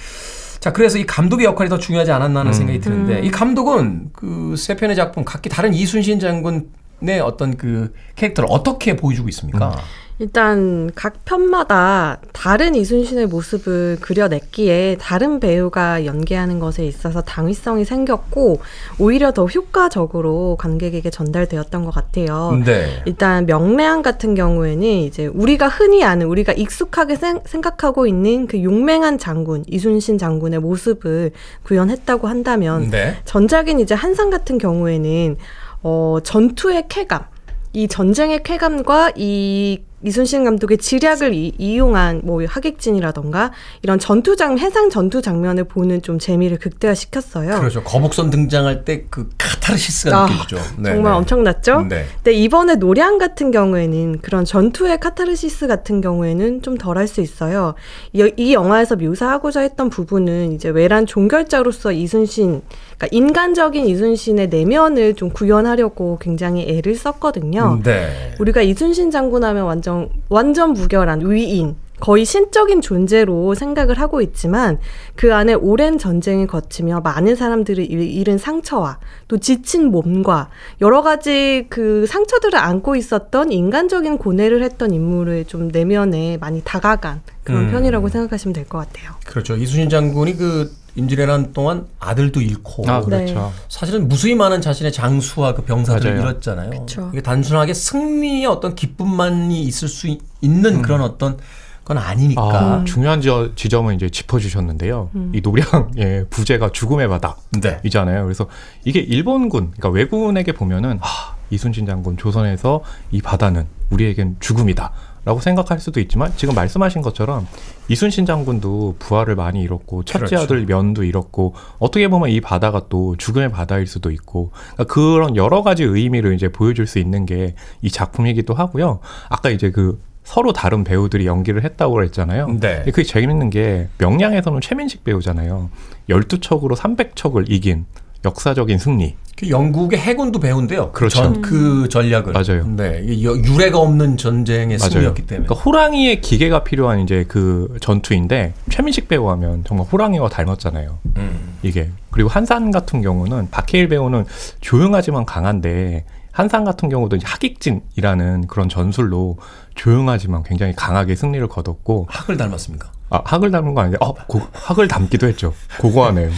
[0.60, 4.76] 자 그래서 이 감독의 역할이 더 중요하지 않았나 하는 생각이 드는데 이 감독은 그 세
[4.76, 9.78] 편의 작품 각기 다른 이순신 장군의 어떤 그 캐릭터를 어떻게 보여주고 있습니까?
[10.20, 18.62] 일단 각 편마다 다른 이순신의 모습을 그려냈기에 다른 배우가 연기하는 것에 있어서 당위성이 생겼고
[19.00, 22.62] 오히려 더 효과적으로 관객에게 전달되었던 것 같아요.
[22.64, 23.02] 네.
[23.06, 29.18] 일단 명래한 같은 경우에는 이제 우리가 흔히 아는 우리가 익숙하게 생, 생각하고 있는 그 용맹한
[29.18, 31.32] 장군 이순신 장군의 모습을
[31.64, 33.18] 구현했다고 한다면 네.
[33.26, 35.38] 전작인 이제 한상 같은 경우에는
[35.82, 37.33] 어 전투의 쾌감
[37.74, 43.52] 이 전쟁의 쾌감과 이 이순신 감독의 지략을 이, 이용한 뭐 하객진이라던가
[43.84, 47.58] 이런 전투 장 해상 전투 장면을 보는 좀 재미를 극대화시켰어요.
[47.60, 47.84] 그렇죠.
[47.84, 50.58] 거북선 등장할 때 그 카타르시스가 아, 느껴지죠.
[50.78, 51.18] 네, 정말 네.
[51.20, 51.86] 엄청났죠?
[51.88, 52.06] 네.
[52.16, 57.76] 근데 이번에 노량 같은 경우에는 그런 전투의 카타르시스 같은 경우에는 좀 덜 할 수 있어요.
[58.12, 62.62] 이, 이 영화에서 묘사하고자 했던 부분은 이제 외란 종결자로서 이순신,
[62.98, 67.80] 그러니까 인간적인 이순신의 내면을 좀 구현하려고 굉장히 애를 썼거든요.
[67.84, 68.34] 네.
[68.40, 74.78] 우리가 이순신 장군 하면 완전 완전 무결한 위인 거의 신적인 존재로 생각을 하고 있지만
[75.16, 80.50] 그 안에 오랜 전쟁을 거치며 많은 사람들을 잃- 잃은 상처와 또 지친 몸과
[80.82, 87.68] 여러 가지 그 상처들을 안고 있었던 인간적인 고뇌를 했던 인물을 좀 내면에 많이 다가간 그런
[87.68, 87.72] 음.
[87.72, 89.12] 편이라고 생각하시면 될 것 같아요.
[89.26, 89.56] 그렇죠.
[89.56, 93.06] 이순신 장군이 그 임진왜란 동안 아들도 잃고 아, 네.
[93.06, 93.52] 그렇죠.
[93.68, 96.30] 사실은 무수히 많은 자신의 장수와 그 병사들을 맞아요.
[96.30, 96.70] 잃었잖아요.
[96.82, 97.10] 그쵸.
[97.14, 101.38] 이게 단순하게 승리의 어떤 기쁨만이 있을 수 있- 있는 그런 어떤
[101.84, 102.42] 건 아니니까.
[102.42, 105.10] 아, 중요한 저, 지점을 이제 짚어주셨는데요.
[105.34, 107.36] 이 노량의 부제가 죽음의 바다.
[107.60, 107.80] 네.
[107.84, 108.24] 이잖아요.
[108.24, 108.48] 그래서
[108.86, 114.92] 이게 일본군, 그러니까 왜군에게 보면은 하, 이순신 장군 조선에서 이 바다는 우리에겐 죽음이다.
[115.26, 117.48] 라고 생각할 수도 있지만 지금 말씀하신 것처럼
[117.88, 120.44] 이순신 장군도 부하를 많이 잃었고 첫째 그렇죠.
[120.44, 125.62] 아들 면도 잃었고 어떻게 보면 이 바다가 또 죽음의 바다일 수도 있고 그러니까 그런 여러
[125.62, 129.00] 가지 의미를 이제 보여줄 수 있는 게 이 작품이기도 하고요.
[129.30, 132.48] 아까 이제 그 서로 다른 배우들이 연기를 했다고 그랬잖아요.
[132.60, 132.84] 네.
[132.86, 135.70] 그게 재밌는 게 명량에서는 최민식 배우잖아요.
[136.10, 137.86] 12척으로 300척을 이긴
[138.26, 139.16] 역사적인 승리.
[139.36, 140.92] 그 영국의 해군도 배운데요.
[140.92, 141.18] 그렇죠.
[141.18, 142.34] 전, 그 전략을.
[142.34, 142.68] 맞아요.
[142.68, 143.04] 네.
[143.06, 145.48] 유례가 없는 전쟁의 승리였기 때문에.
[145.48, 151.00] 그러니까 호랑이의 기계가 필요한 이제 그 전투인데 최민식 배우 하면 정말 호랑이와 닮았잖아요.
[151.18, 151.58] 음.
[151.64, 154.26] 이게 그리고 한산 같은 경우는 박해일 배우는
[154.62, 159.38] 조용하지만 강한데 한산 같은 경우도 이제 학익진이라는 그런 전술로
[159.76, 162.92] 조용하지만 굉장히 강하게 승리를 거뒀고 학을 닮았습니까?
[163.14, 165.54] 아 학을 닮은 거 아닌데 어 고, 학을 닮기도 했죠.
[165.80, 166.32] 고고하네요.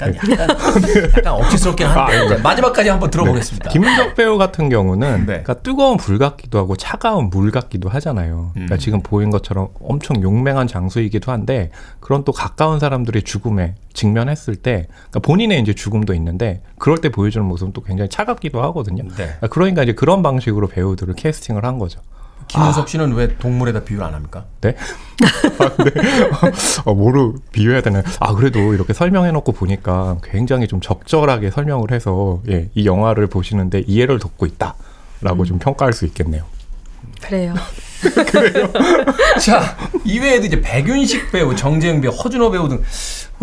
[0.00, 0.48] 약간, 약간,
[1.16, 3.70] 약간 억지스럽긴 한데 아, 이제 마지막까지 한번 들어보겠습니다.
[3.70, 5.24] 김은석 배우 같은 경우는 네.
[5.26, 8.50] 그러니까 뜨거운 불 같기도 하고 차가운 물 같기도 하잖아요.
[8.52, 8.78] 그러니까 음.
[8.80, 15.20] 지금 보인 것처럼 엄청 용맹한 장수이기도 한데 그런 또 가까운 사람들의 죽음에 직면했을 때 그러니까
[15.20, 19.04] 본인의 이제 죽음도 있는데 그럴 때 보여주는 모습은 또 굉장히 차갑기도 하거든요.
[19.04, 19.14] 네.
[19.14, 22.00] 그러니까 그러니까 이제 그런 방식으로 배우들을 캐스팅을 한 거죠.
[22.52, 24.44] 김은석 씨는 왜 동물에다 비유를 안 합니까?
[24.60, 24.76] 네?
[25.58, 25.90] 아, 네.
[26.84, 28.02] 어, 뭐로 비유해야 되나요?
[28.20, 34.18] 아, 그래도 이렇게 설명해놓고 보니까 굉장히 좀 적절하게 설명을 해서, 예, 이 영화를 보시는데 이해를
[34.18, 34.74] 돕고 있다.
[35.22, 36.44] 라고 좀 평가할 수 있겠네요.
[37.22, 37.54] 그래요.
[39.40, 42.82] 자, 이외에도 이제 백윤식 배우, 정재영 배우, 허준호 배우 등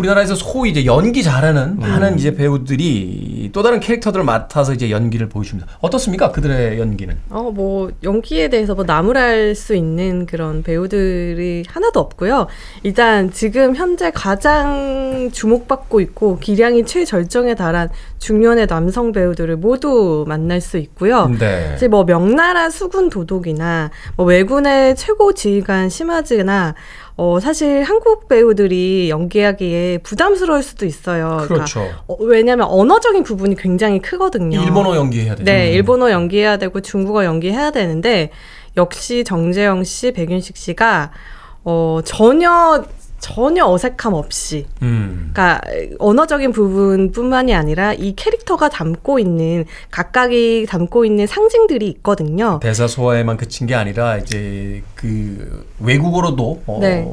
[0.00, 5.70] 우리나라에서 소위 이제 연기 잘하는 많은 이제 배우들이 또 다른 캐릭터들을 맡아서 이제 연기를 보여줍니다.
[5.80, 6.32] 어떻습니까?
[6.32, 7.18] 그들의 연기는?
[7.28, 12.46] 어, 뭐, 연기에 대해서 뭐 나무랄 수 있는 그런 배우들이 하나도 없고요.
[12.82, 20.78] 일단 지금 현재 가장 주목받고 있고 기량이 최절정에 달한 중년의 남성 배우들을 모두 만날 수
[20.78, 21.28] 있고요.
[21.38, 21.74] 네.
[21.76, 26.74] 이제 뭐 명나라 수군 도독이나 뭐 왜군의 최고 지휘관 심하즈나
[27.22, 31.26] 어 사실 한국 배우들이 연기하기에 부담스러울 수도 있어요.
[31.42, 31.86] 그러니까 그렇죠.
[32.06, 34.58] 어, 왜냐하면 언어적인 부분이 굉장히 크거든요.
[34.62, 35.44] 일본어 연기해야 되죠.
[35.44, 38.30] 네, 일본어 연기해야 되고 중국어 연기해야 되는데
[38.78, 41.10] 역시 정재영 씨, 백윤식 씨가
[41.64, 42.84] 어 전혀
[43.20, 45.30] 전혀 어색함 없이 음.
[45.32, 45.60] 그러니까
[45.98, 52.58] 언어적인 부분뿐만이 아니라 이 캐릭터가 담고 있는 각각이 담고 있는 상징들이 있거든요.
[52.62, 57.06] 대사 소화에만 그친 게 아니라 이제 그 외국어로도 어, 네.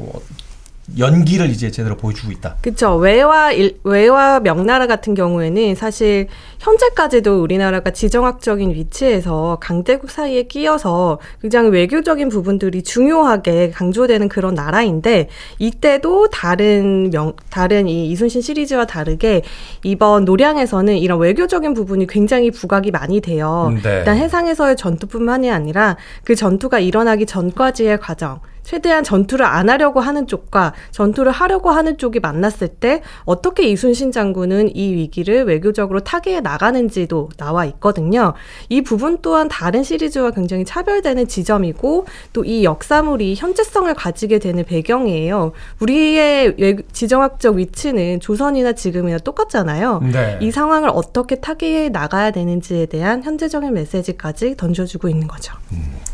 [0.96, 2.56] 연기를 이제 제대로 보여주고 있다.
[2.62, 2.96] 그렇죠.
[2.96, 6.28] 외와 일, 외와 명나라 같은 경우에는 사실
[6.60, 16.28] 현재까지도 우리나라가 지정학적인 위치에서 강대국 사이에 끼어서 굉장히 외교적인 부분들이 중요하게 강조되는 그런 나라인데 이때도
[16.30, 19.42] 다른 명 다른 이 이순신 시리즈와 다르게
[19.82, 23.72] 이번 노량에서는 이런 외교적인 부분이 굉장히 부각이 많이 돼요.
[23.82, 23.98] 네.
[23.98, 30.74] 일단 해상에서의 전투뿐만이 아니라 그 전투가 일어나기 전까지의 과정 최대한 전투를 안 하려고 하는 쪽과
[30.90, 37.64] 전투를 하려고 하는 쪽이 만났을 때 어떻게 이순신 장군은 이 위기를 외교적으로 타개해 나가는지도 나와
[37.64, 38.34] 있거든요.
[38.68, 42.04] 이 부분 또한 다른 시리즈와 굉장히 차별되는 지점이고
[42.34, 45.52] 또 이 역사물이 현재성을 가지게 되는 배경이에요.
[45.80, 50.00] 우리의 외- 지정학적 위치는 조선이나 지금이나 똑같잖아요.
[50.12, 50.38] 네.
[50.42, 55.54] 이 상황을 어떻게 타개해 나가야 되는지에 대한 현재적인 메시지까지 던져주고 있는 거죠.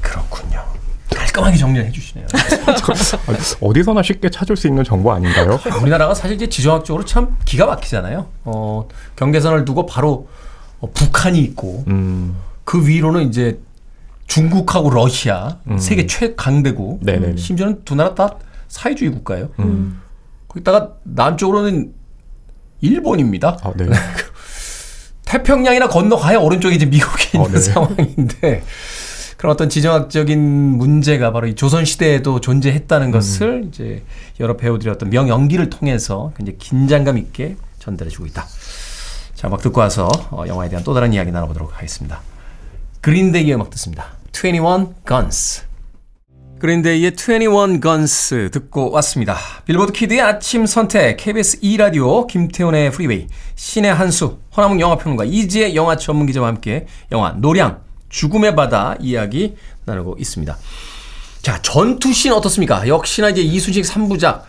[0.00, 0.60] 그렇군요.
[1.14, 2.26] 깔끔하게 정리를 해주시네요.
[3.60, 5.58] 어디서나 쉽게 찾을 수 있는 정보 아닌가요?
[5.80, 8.26] 우리나라가 사실 이제 지정학적으로 참 기가 막히잖아요.
[8.44, 10.28] 어, 경계선을 두고 바로
[10.80, 13.58] 어, 북한이 있고 음, 그 위로는 이제
[14.26, 15.78] 중국하고 러시아 음.
[15.78, 17.36] 세계 최강대국 네네네.
[17.36, 18.36] 심지어는 두 나라 다
[18.68, 19.50] 사회주의 국가예요.
[19.60, 20.00] 음.
[20.48, 21.92] 거기다가 남쪽으로는
[22.80, 23.58] 일본입니다.
[23.62, 23.86] 아, 네.
[25.24, 27.58] 태평양이나 건너가야 오른쪽에 이제 미국이 있는 어, 네.
[27.60, 28.62] 상황인데
[29.36, 32.40] 그런 어떤 지정학적인 문제가 바로 이 조선 시대에도 음.
[32.40, 34.02] 존재했다는 것을 이제
[34.40, 38.46] 여러 배우들의 어떤 명 연기를 통해서 굉장히 긴장감 있게 전달해주고 있다.
[39.34, 42.20] 자, 음악 듣고 와서 어, 영화에 대한 또 다른 이야기 나눠보도록 하겠습니다.
[43.00, 44.06] 그린데이의 음악 듣습니다.
[44.32, 45.64] 21 Guns.
[46.58, 49.36] 그린데이의 21 Guns 듣고 왔습니다.
[49.66, 56.48] 빌보드 Kid의 아침 선택, KBS 2라디오, 김태훈의 프리웨이, 씨네한수, 허남웅 영화평론가, 이지혜 영화 전문 기자와
[56.48, 60.56] 함께 영화 노량, 죽음의 바다 이야기 나누고 있습니다.
[61.42, 62.88] 자, 전투씬 어떻습니까?
[62.88, 64.42] 역시나 이제 이순신 3부작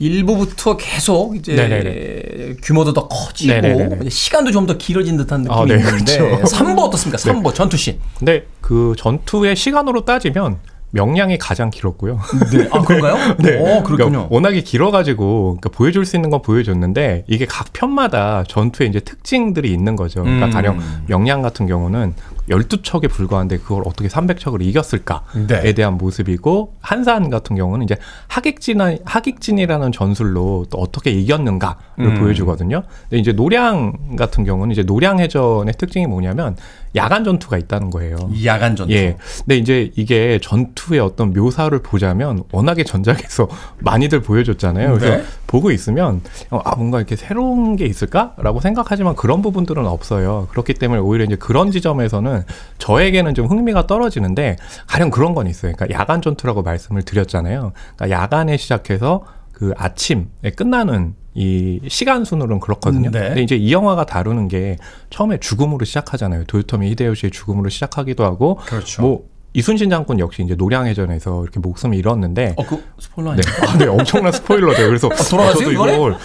[0.00, 2.56] 1부부터 계속 이제 네네네.
[2.64, 4.10] 규모도 더 커지고 네네네네.
[4.10, 6.42] 시간도 좀 더 길어진 듯한 느낌이 아, 네, 있는데 그렇죠.
[6.56, 7.18] 3부 어떻습니까?
[7.18, 7.98] 3부 전투씬.
[8.18, 10.58] 근데 그 전투의 시간으로 따지면
[10.90, 12.20] 명량이 가장 길었고요.
[12.52, 12.68] 네.
[12.70, 13.36] 아, 그런가요?
[13.40, 13.58] 네.
[13.58, 14.10] 오, 그렇군요.
[14.10, 19.72] 그러니까 워낙에 길어가지고 그러니까 보여줄 수 있는 건 보여줬는데 이게 각 편마다 전투에 이제 특징들이
[19.72, 20.22] 있는 거죠.
[20.22, 20.50] 그러니까 음.
[20.50, 22.14] 가령 명량 같은 경우는
[22.48, 25.72] 12척에 불과한데 그걸 어떻게 300척을 이겼을까에 네.
[25.72, 27.96] 대한 모습이고 한산 같은 경우는 이제
[28.28, 32.18] 하객진 하객진이라는 전술로 또 어떻게 이겼는가를 음.
[32.18, 32.82] 보여주거든요.
[33.08, 36.56] 근데 이제 노량 같은 경우는 이제 노량 해전의 특징이 뭐냐면
[36.94, 38.16] 야간 전투가 있다는 거예요.
[38.44, 38.92] 야간 전투.
[38.92, 39.16] 예.
[39.38, 43.48] 근데 이제 이게 전투의 어떤 묘사를 보자면 워낙에 전작에서
[43.80, 44.92] 많이들 보여줬잖아요.
[44.98, 45.24] 그래서 네.
[45.46, 50.48] 보고 있으면 어, 아 뭔가 이렇게 새로운 게 있을까라고 생각하지만 그런 부분들은 없어요.
[50.50, 52.44] 그렇기 때문에 오히려 이제 그런 지점에서는
[52.78, 54.56] 저에게는 좀 흥미가 떨어지는데
[54.86, 55.72] 가령 그런 건 있어요.
[55.74, 57.72] 그러니까 야간 전투라고 말씀을 드렸잖아요.
[57.96, 63.10] 그러니까 야간에 시작해서 그 아침에 끝나는 이 시간 순으로는 그렇거든요.
[63.10, 63.28] 네.
[63.28, 64.76] 근데 이제 이 영화가 다루는 게
[65.10, 66.44] 처음에 죽음으로 시작하잖아요.
[66.44, 69.02] 도요토미 히데요시의 죽음으로 시작하기도 하고 그렇죠.
[69.02, 73.70] 뭐 이순신 장군 역시 이제 노량해전에서 이렇게 목숨을 잃었는데 어, 그 스포일러 네, 아니에요?
[73.70, 74.86] 아, 네, 엄청난 스포일러죠.
[74.86, 75.94] 그래서 아, 저도 이번에?
[75.94, 76.16] 이걸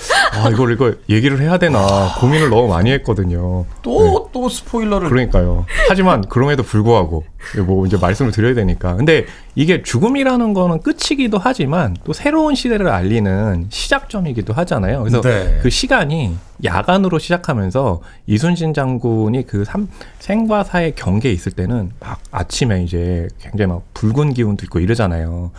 [0.43, 3.65] 아 이걸 이걸 얘기를 해야 되나 고민을 너무 많이 했거든요.
[3.81, 5.09] 또, 또 스포일러를.
[5.09, 5.65] 그러니까요.
[5.89, 7.23] 하지만 그럼에도 불구하고
[7.65, 8.95] 뭐 이제 말씀을 드려야 되니까.
[8.95, 9.25] 근데
[9.55, 14.99] 이게 죽음이라는 거는 끝이기도 하지만 또 새로운 시대를 알리는 시작점이기도 하잖아요.
[14.99, 15.59] 그래서 네.
[15.61, 19.87] 그 시간이 야간으로 시작하면서 이순신 장군이 그 삼,
[20.19, 25.51] 생과 사의 경계에 있을 때는 막 아침에 이제 굉장히 막 붉은 기운도 있고 이러잖아요.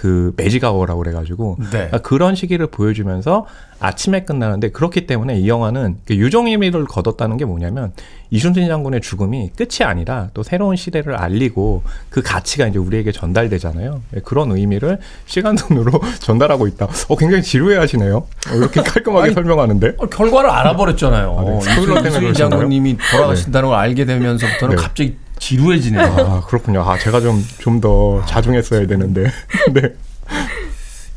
[0.00, 1.68] 그 매직아워라고 그래가지고 네.
[1.68, 3.44] 그러니까 그런 시기를 보여주면서
[3.80, 7.92] 아침에 끝나는데 그렇기 때문에 이 영화는 그 유종의미를 거뒀다는 게 뭐냐면
[8.30, 14.00] 이순신 장군의 죽음이 끝이 아니라 또 새로운 시대를 알리고 그 가치가 이제 우리에게 전달되잖아요.
[14.16, 14.96] 예, 그런 의미를
[15.26, 16.88] 시간 돈으로 전달하고 있다.
[17.10, 18.16] 어 굉장히 지루해하시네요.
[18.16, 19.96] 어, 이렇게 깔끔하게 아니, 설명하는데.
[19.98, 21.38] 어, 결과를 알아버렸잖아요.
[21.38, 21.58] 아, 네.
[21.58, 22.32] 이순신?
[22.32, 24.82] 장군님이 돌아가신다는 걸 알게 되면서부터는 네.
[24.82, 26.02] 갑자기 지루해지네요.
[26.02, 26.82] 아 그렇군요.
[26.82, 29.24] 아 제가 좀 좀 더 자중했어야 되는데.
[29.72, 29.94] 네.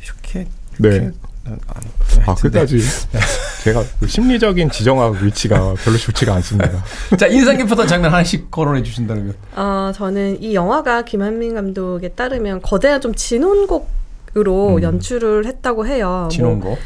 [0.03, 0.47] 이렇게
[0.80, 1.11] 네.
[1.45, 1.76] 아,
[2.26, 2.80] 아 끝까지
[3.63, 6.84] 제가 그 심리적인 지정학 위치가 별로 좋지가 않습니다.
[7.19, 13.01] 자 인상 깊었던 장면 하나씩 거론해 주신다면 어, 저는 이 영화가 김한민 감독에 따르면 거대한
[13.01, 16.07] 좀 진혼곡으로 연출을 했다고 해요.
[16.21, 16.78] 뭐, 진원고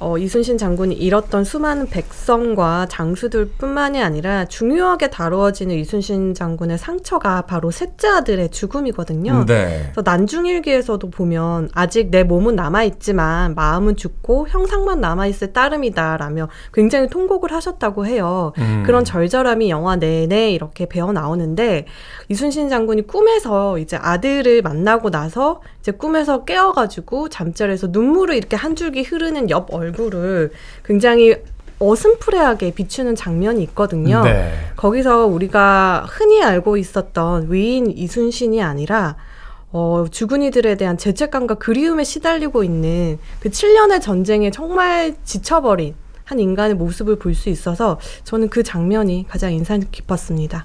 [0.00, 8.08] 어, 이순신 장군이 잃었던 수많은 백성과 장수들뿐만이 아니라 중요하게 다루어지는 이순신 장군의 상처가 바로 셋째
[8.08, 9.44] 아들의 죽음이거든요.
[9.46, 9.90] 네.
[9.92, 17.08] 그래서 난중일기에서도 보면 아직 내 몸은 남아 있지만 마음은 죽고 형상만 남아 있을 따름이다라며 굉장히
[17.08, 18.52] 통곡을 하셨다고 해요.
[18.58, 18.82] 음.
[18.84, 21.86] 그런 절절함이 영화 내내 이렇게 배어 나오는데
[22.28, 29.02] 이순신 장군이 꿈에서 이제 아들을 만나고 나서 이제 꿈에서 깨어가지고 잠자리에서 눈물을 이렇게 한 줄기
[29.02, 29.83] 흐르는 옆 얼굴
[30.14, 30.52] 을
[30.84, 31.36] 굉장히
[31.78, 34.22] 어슴푸레하게 비추는 장면이 있거든요.
[34.22, 34.54] 네.
[34.76, 39.16] 거기서 우리가 흔히 알고 있었던 위인 이순신이 아니라
[39.72, 46.76] 어, 죽은 이들에 대한 죄책감과 그리움에 시달리고 있는 그 7년의 전쟁에 정말 지쳐버린 한 인간의
[46.76, 50.64] 모습을 볼 수 있어서 저는 그 장면이 가장 인상 깊었습니다.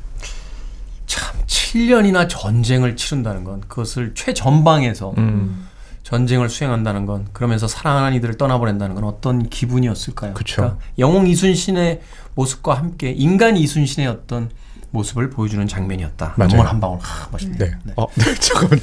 [1.07, 5.67] 참 7년이나 전쟁을 치른다는 건 그것을 최전방에서 음.
[6.10, 10.34] 전쟁을 수행한다는 건 그러면서 사랑하는 이들을 떠나보낸다는 건 어떤 기분이었을까요?
[10.34, 10.55] 그쵸.
[10.55, 12.01] 그러니까 영웅 이순신의
[12.34, 14.49] 모습과 함께 인간 이순신의 어떤
[14.89, 16.34] 모습을 보여주는 장면이었다.
[16.36, 16.97] 눈물 한 방울.
[16.99, 17.72] 하, 멋있네요.
[17.84, 17.93] 네.
[17.95, 18.82] 어, 네, 잠깐만요.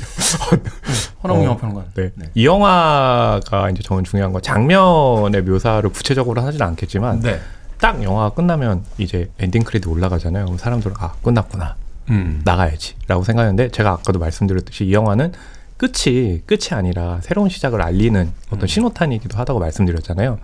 [1.24, 1.86] 허나웅 어, 영화 평론가.
[1.96, 2.12] 네.
[2.36, 7.40] 이 영화가 이제 저는 중요한 건 장면의 묘사를 구체적으로 하진 않겠지만 네.
[7.80, 10.44] 딱 영화가 끝나면 이제 엔딩 크레딧 올라가잖아요.
[10.44, 11.74] 그럼 사람들은 아 끝났구나
[12.10, 12.40] 음.
[12.44, 15.32] 나가야지라고 생각했는데 제가 아까도 말씀드렸듯이 이 영화는
[15.76, 18.66] 끝이 끝이 아니라 새로운 시작을 알리는 어떤 음.
[18.66, 20.38] 신호탄이기도 하다고 말씀드렸잖아요.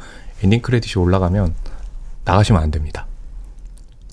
[0.44, 1.54] 엔딩 크레딧이 올라가면
[2.24, 3.06] 나가시면 안 됩니다.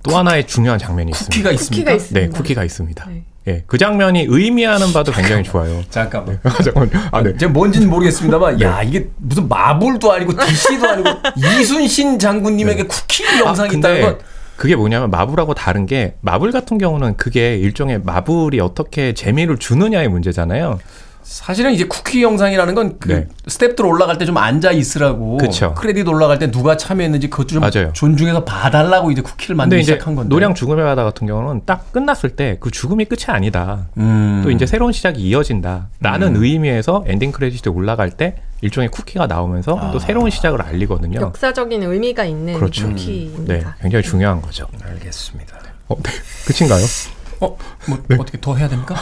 [0.04, 1.30] 또 하나의 중요한 장면이 있습니다.
[1.30, 1.76] 쿠키가 있습니까?
[1.76, 2.20] 쿠키가 있습니다.
[2.20, 3.06] 네, 쿠키가 있습니다.
[3.10, 3.24] 네.
[3.48, 5.82] 예, 그 장면이 의미하는 바도 굉장히 좋아요.
[5.90, 6.40] 잠깐만.
[6.64, 7.10] 잠깐만요.
[7.12, 7.36] 아, 네.
[7.36, 13.82] 제가 뭔지는 모르겠습니다만, 야 이게 무슨 마블도 아니고 DC도 아니고 이순신 장군님에게 쿠키 영상이 있다는
[13.82, 14.04] 네.
[14.04, 19.14] 아, 근데 건 그게 뭐냐면 마블하고 다른 게 마블 같은 경우는 그게 일종의 마블이 어떻게
[19.14, 20.80] 재미를 주느냐의 문제잖아요.
[21.30, 23.28] 사실은 이제 쿠키 영상이라는 건그 네.
[23.48, 25.76] 스텝들 올라갈 때 좀 앉아 있으라고 그쵸.
[25.76, 27.94] 크레딧 올라갈 때 누가 참여했는지 그것 좀 맞아요.
[27.94, 30.30] 존중해서 봐달라고 이제 쿠키를 만들기 시작한 건데.
[30.30, 33.88] 노량 죽음의 바다 같은 경우는 딱 끝났을 때 그 죽음이 끝이 아니다.
[33.98, 34.42] 음.
[34.44, 39.92] 또 이제 새로운 시작이 이어진다라는 의미에서 엔딩 크레딧이 올라갈 때 일종의 쿠키가 나오면서 아.
[39.92, 41.22] 또 새로운 시작을 알리거든요.
[41.22, 42.88] 역사적인 의미가 있는 그렇죠.
[42.88, 43.76] 네, 쿠키입니다.
[43.82, 44.66] 굉장히 중요한 거죠.
[44.84, 45.60] 알겠습니다.
[45.90, 46.12] 어, 네.
[46.48, 46.84] 끝인가요?
[47.42, 48.18] 어, 뭐 네.
[48.20, 48.96] 어떻게 더 해야 됩니까?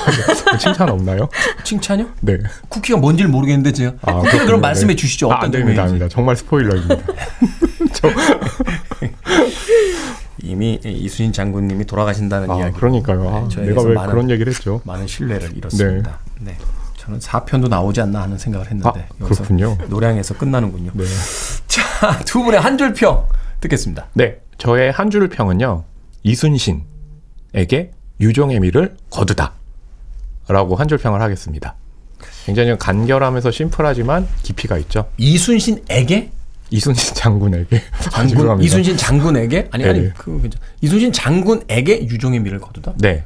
[0.60, 1.28] 칭찬 없나요?
[1.64, 2.08] 칭찬요?
[2.22, 2.38] 네.
[2.70, 4.22] 쿠키가 뭔지를 모르겠는데 제가 아.
[4.22, 4.96] 그럼 말씀해 네.
[4.96, 5.32] 주시죠.
[5.32, 6.04] 아, 어떤 안 됩니다, 장면인지.
[6.04, 6.08] 아닙니다.
[6.14, 6.96] 정말 스포일러입니다.
[7.94, 8.10] 저,
[10.44, 12.78] 이미 이순신 장군님이 돌아가신다는 아, 이야기.
[12.80, 13.28] 그러니까요.
[13.30, 14.82] 아, 네, 내가 왜 많은- 그런 얘기를 했죠?
[14.86, 16.20] 많은 신뢰를 잃었습니다.
[16.40, 16.56] 네.
[16.98, 19.78] 저는 4편도 나오지 않나 하는 생각을 했는데 아, 그렇군요.
[19.90, 20.92] 노량에서 끝나는군요.
[20.94, 21.06] 네.
[21.68, 23.26] 자, 두 분의 한 줄 평
[23.62, 24.08] 듣겠습니다.
[24.14, 25.84] 네, 저의 한 줄 평은요.
[26.24, 29.54] 이순신에게 유종의 미를 거두다.
[30.48, 31.76] 라고 한줄 평을 하겠습니다.
[32.46, 35.10] 굉장히 간결하면서 심플하지만 깊이가 있죠.
[35.18, 36.32] 이순신에게
[36.70, 37.82] 이순신 장군에게.
[37.92, 38.62] 아, 장군.
[38.62, 40.14] 이순신 장군에게 아니 아니 네네.
[40.18, 40.60] 그 괜찮.
[40.82, 42.94] 이순신 장군에게 유종의 미를 거두다.
[42.98, 43.26] 네.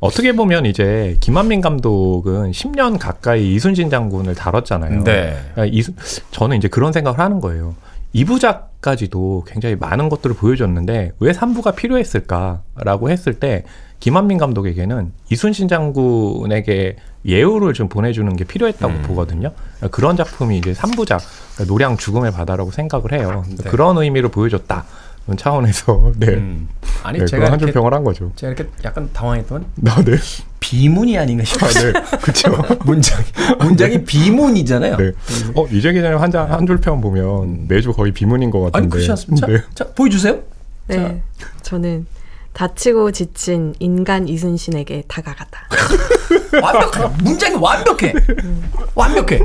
[0.00, 5.04] 어떻게 보면 이제 김한민 감독은 10년 가까이 이순신 장군을 다뤘잖아요.
[5.04, 5.38] 네.
[5.54, 5.94] 그러니까 이순-
[6.32, 7.76] 저는 이제 그런 생각을 하는 거예요.
[8.14, 13.64] 2부작 까지도 굉장히 많은 것들을 보여줬는데 왜 3부가 필요했을까라고 했을 때
[14.00, 19.02] 김한민 감독에게는 이순신 장군에게 예우를 좀 보내주는 게 필요했다고 음.
[19.02, 19.52] 보거든요.
[19.76, 21.20] 그러니까 그런 작품이 이제 3부작
[21.68, 23.44] 노량 죽음의 바다라고 생각을 해요.
[23.48, 23.70] 네.
[23.70, 24.84] 그런 의미를 보여줬다.
[25.24, 26.68] 그런 차원에서 네, 음.
[27.04, 28.32] 아니 네 제가 한 줄 평을 한 거죠.
[28.34, 30.16] 제가 이렇게 약간 당황했던 아, 네.
[30.62, 31.92] 비문이 아닌가 싶었어요.
[31.92, 32.50] 네, 그렇죠.
[32.86, 33.24] 문장이
[33.58, 34.96] 문장이 비문이잖아요.
[34.96, 35.12] 네.
[35.56, 38.78] 어, 이재 기자님 한줄 평 보면 매주 거의 비문인 것 같은데.
[38.78, 39.46] 아니 그렇지 않습니까?
[39.46, 39.58] 자, 네.
[39.74, 40.38] 자 보여주세요.
[40.86, 41.22] 네.
[41.62, 42.06] 저는
[42.52, 45.68] 다치고 지친 인간 이순신에게 다가갔다.
[46.62, 47.08] 완벽하다.
[47.22, 48.12] 문장이 완벽해.
[48.94, 49.40] 완벽해.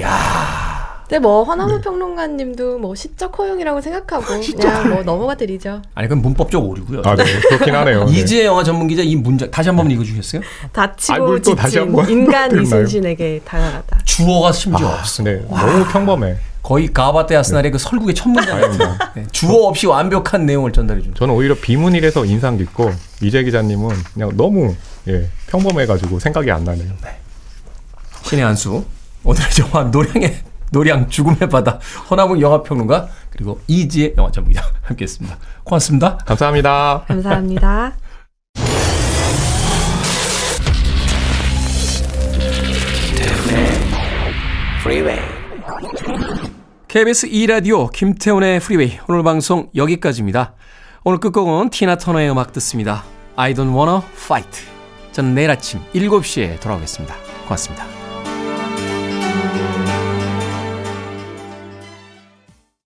[0.00, 0.75] 야
[1.08, 5.80] 근데 뭐 허나무 평론가님도 뭐 시적 허용이라고 생각하고 그냥 뭐 넘어가 드리죠.
[5.94, 7.02] 아니 그건 문법적 오류고요.
[7.04, 7.24] 아, 네.
[7.48, 8.04] 그렇긴 하네요.
[8.10, 8.12] 네.
[8.18, 10.42] 이지혜 영화 전문 기자 이 문장 다시 한 번 읽어주겠어요?
[10.72, 12.50] 다치고 다시 지친 한번 인간?
[12.60, 14.00] 이순신에게 다가가다.
[14.04, 15.22] 주어가 심지어 없어.
[15.22, 16.36] 네, 너무 평범해.
[16.62, 18.78] 거의 가바테 아스날의 그 설국의 첫 문장 같은
[19.14, 21.14] 네, 주어 없이 완벽한 내용을 전달해 준.
[21.14, 22.90] 저는 오히려 비문이라서 인상 깊고
[23.22, 24.74] 이재 기자님은 그냥 너무
[25.06, 26.90] 예, 평범해가지고 생각이 안 나네요.
[28.24, 28.84] 씨네한수
[29.22, 30.34] 오늘의 영화 노량의
[30.72, 31.78] 노량 죽음의 바다
[32.10, 35.36] 허남웅 영화평론가 그리고 이지혜 영화 전문 기자 함께했습니다.
[35.64, 36.18] 고맙습니다.
[36.18, 37.04] 감사합니다.
[37.06, 37.96] 감사합니다.
[46.88, 50.54] KBS 2라디오 김태훈의 프리웨이 오늘 방송 여기까지입니다.
[51.04, 53.04] 오늘 끝곡은 티나 터너의 음악 듣습니다.
[53.36, 54.64] I don't wanna fight.
[55.12, 57.14] 저는 내일 아침 7시에 돌아오겠습니다.
[57.44, 58.05] 고맙습니다.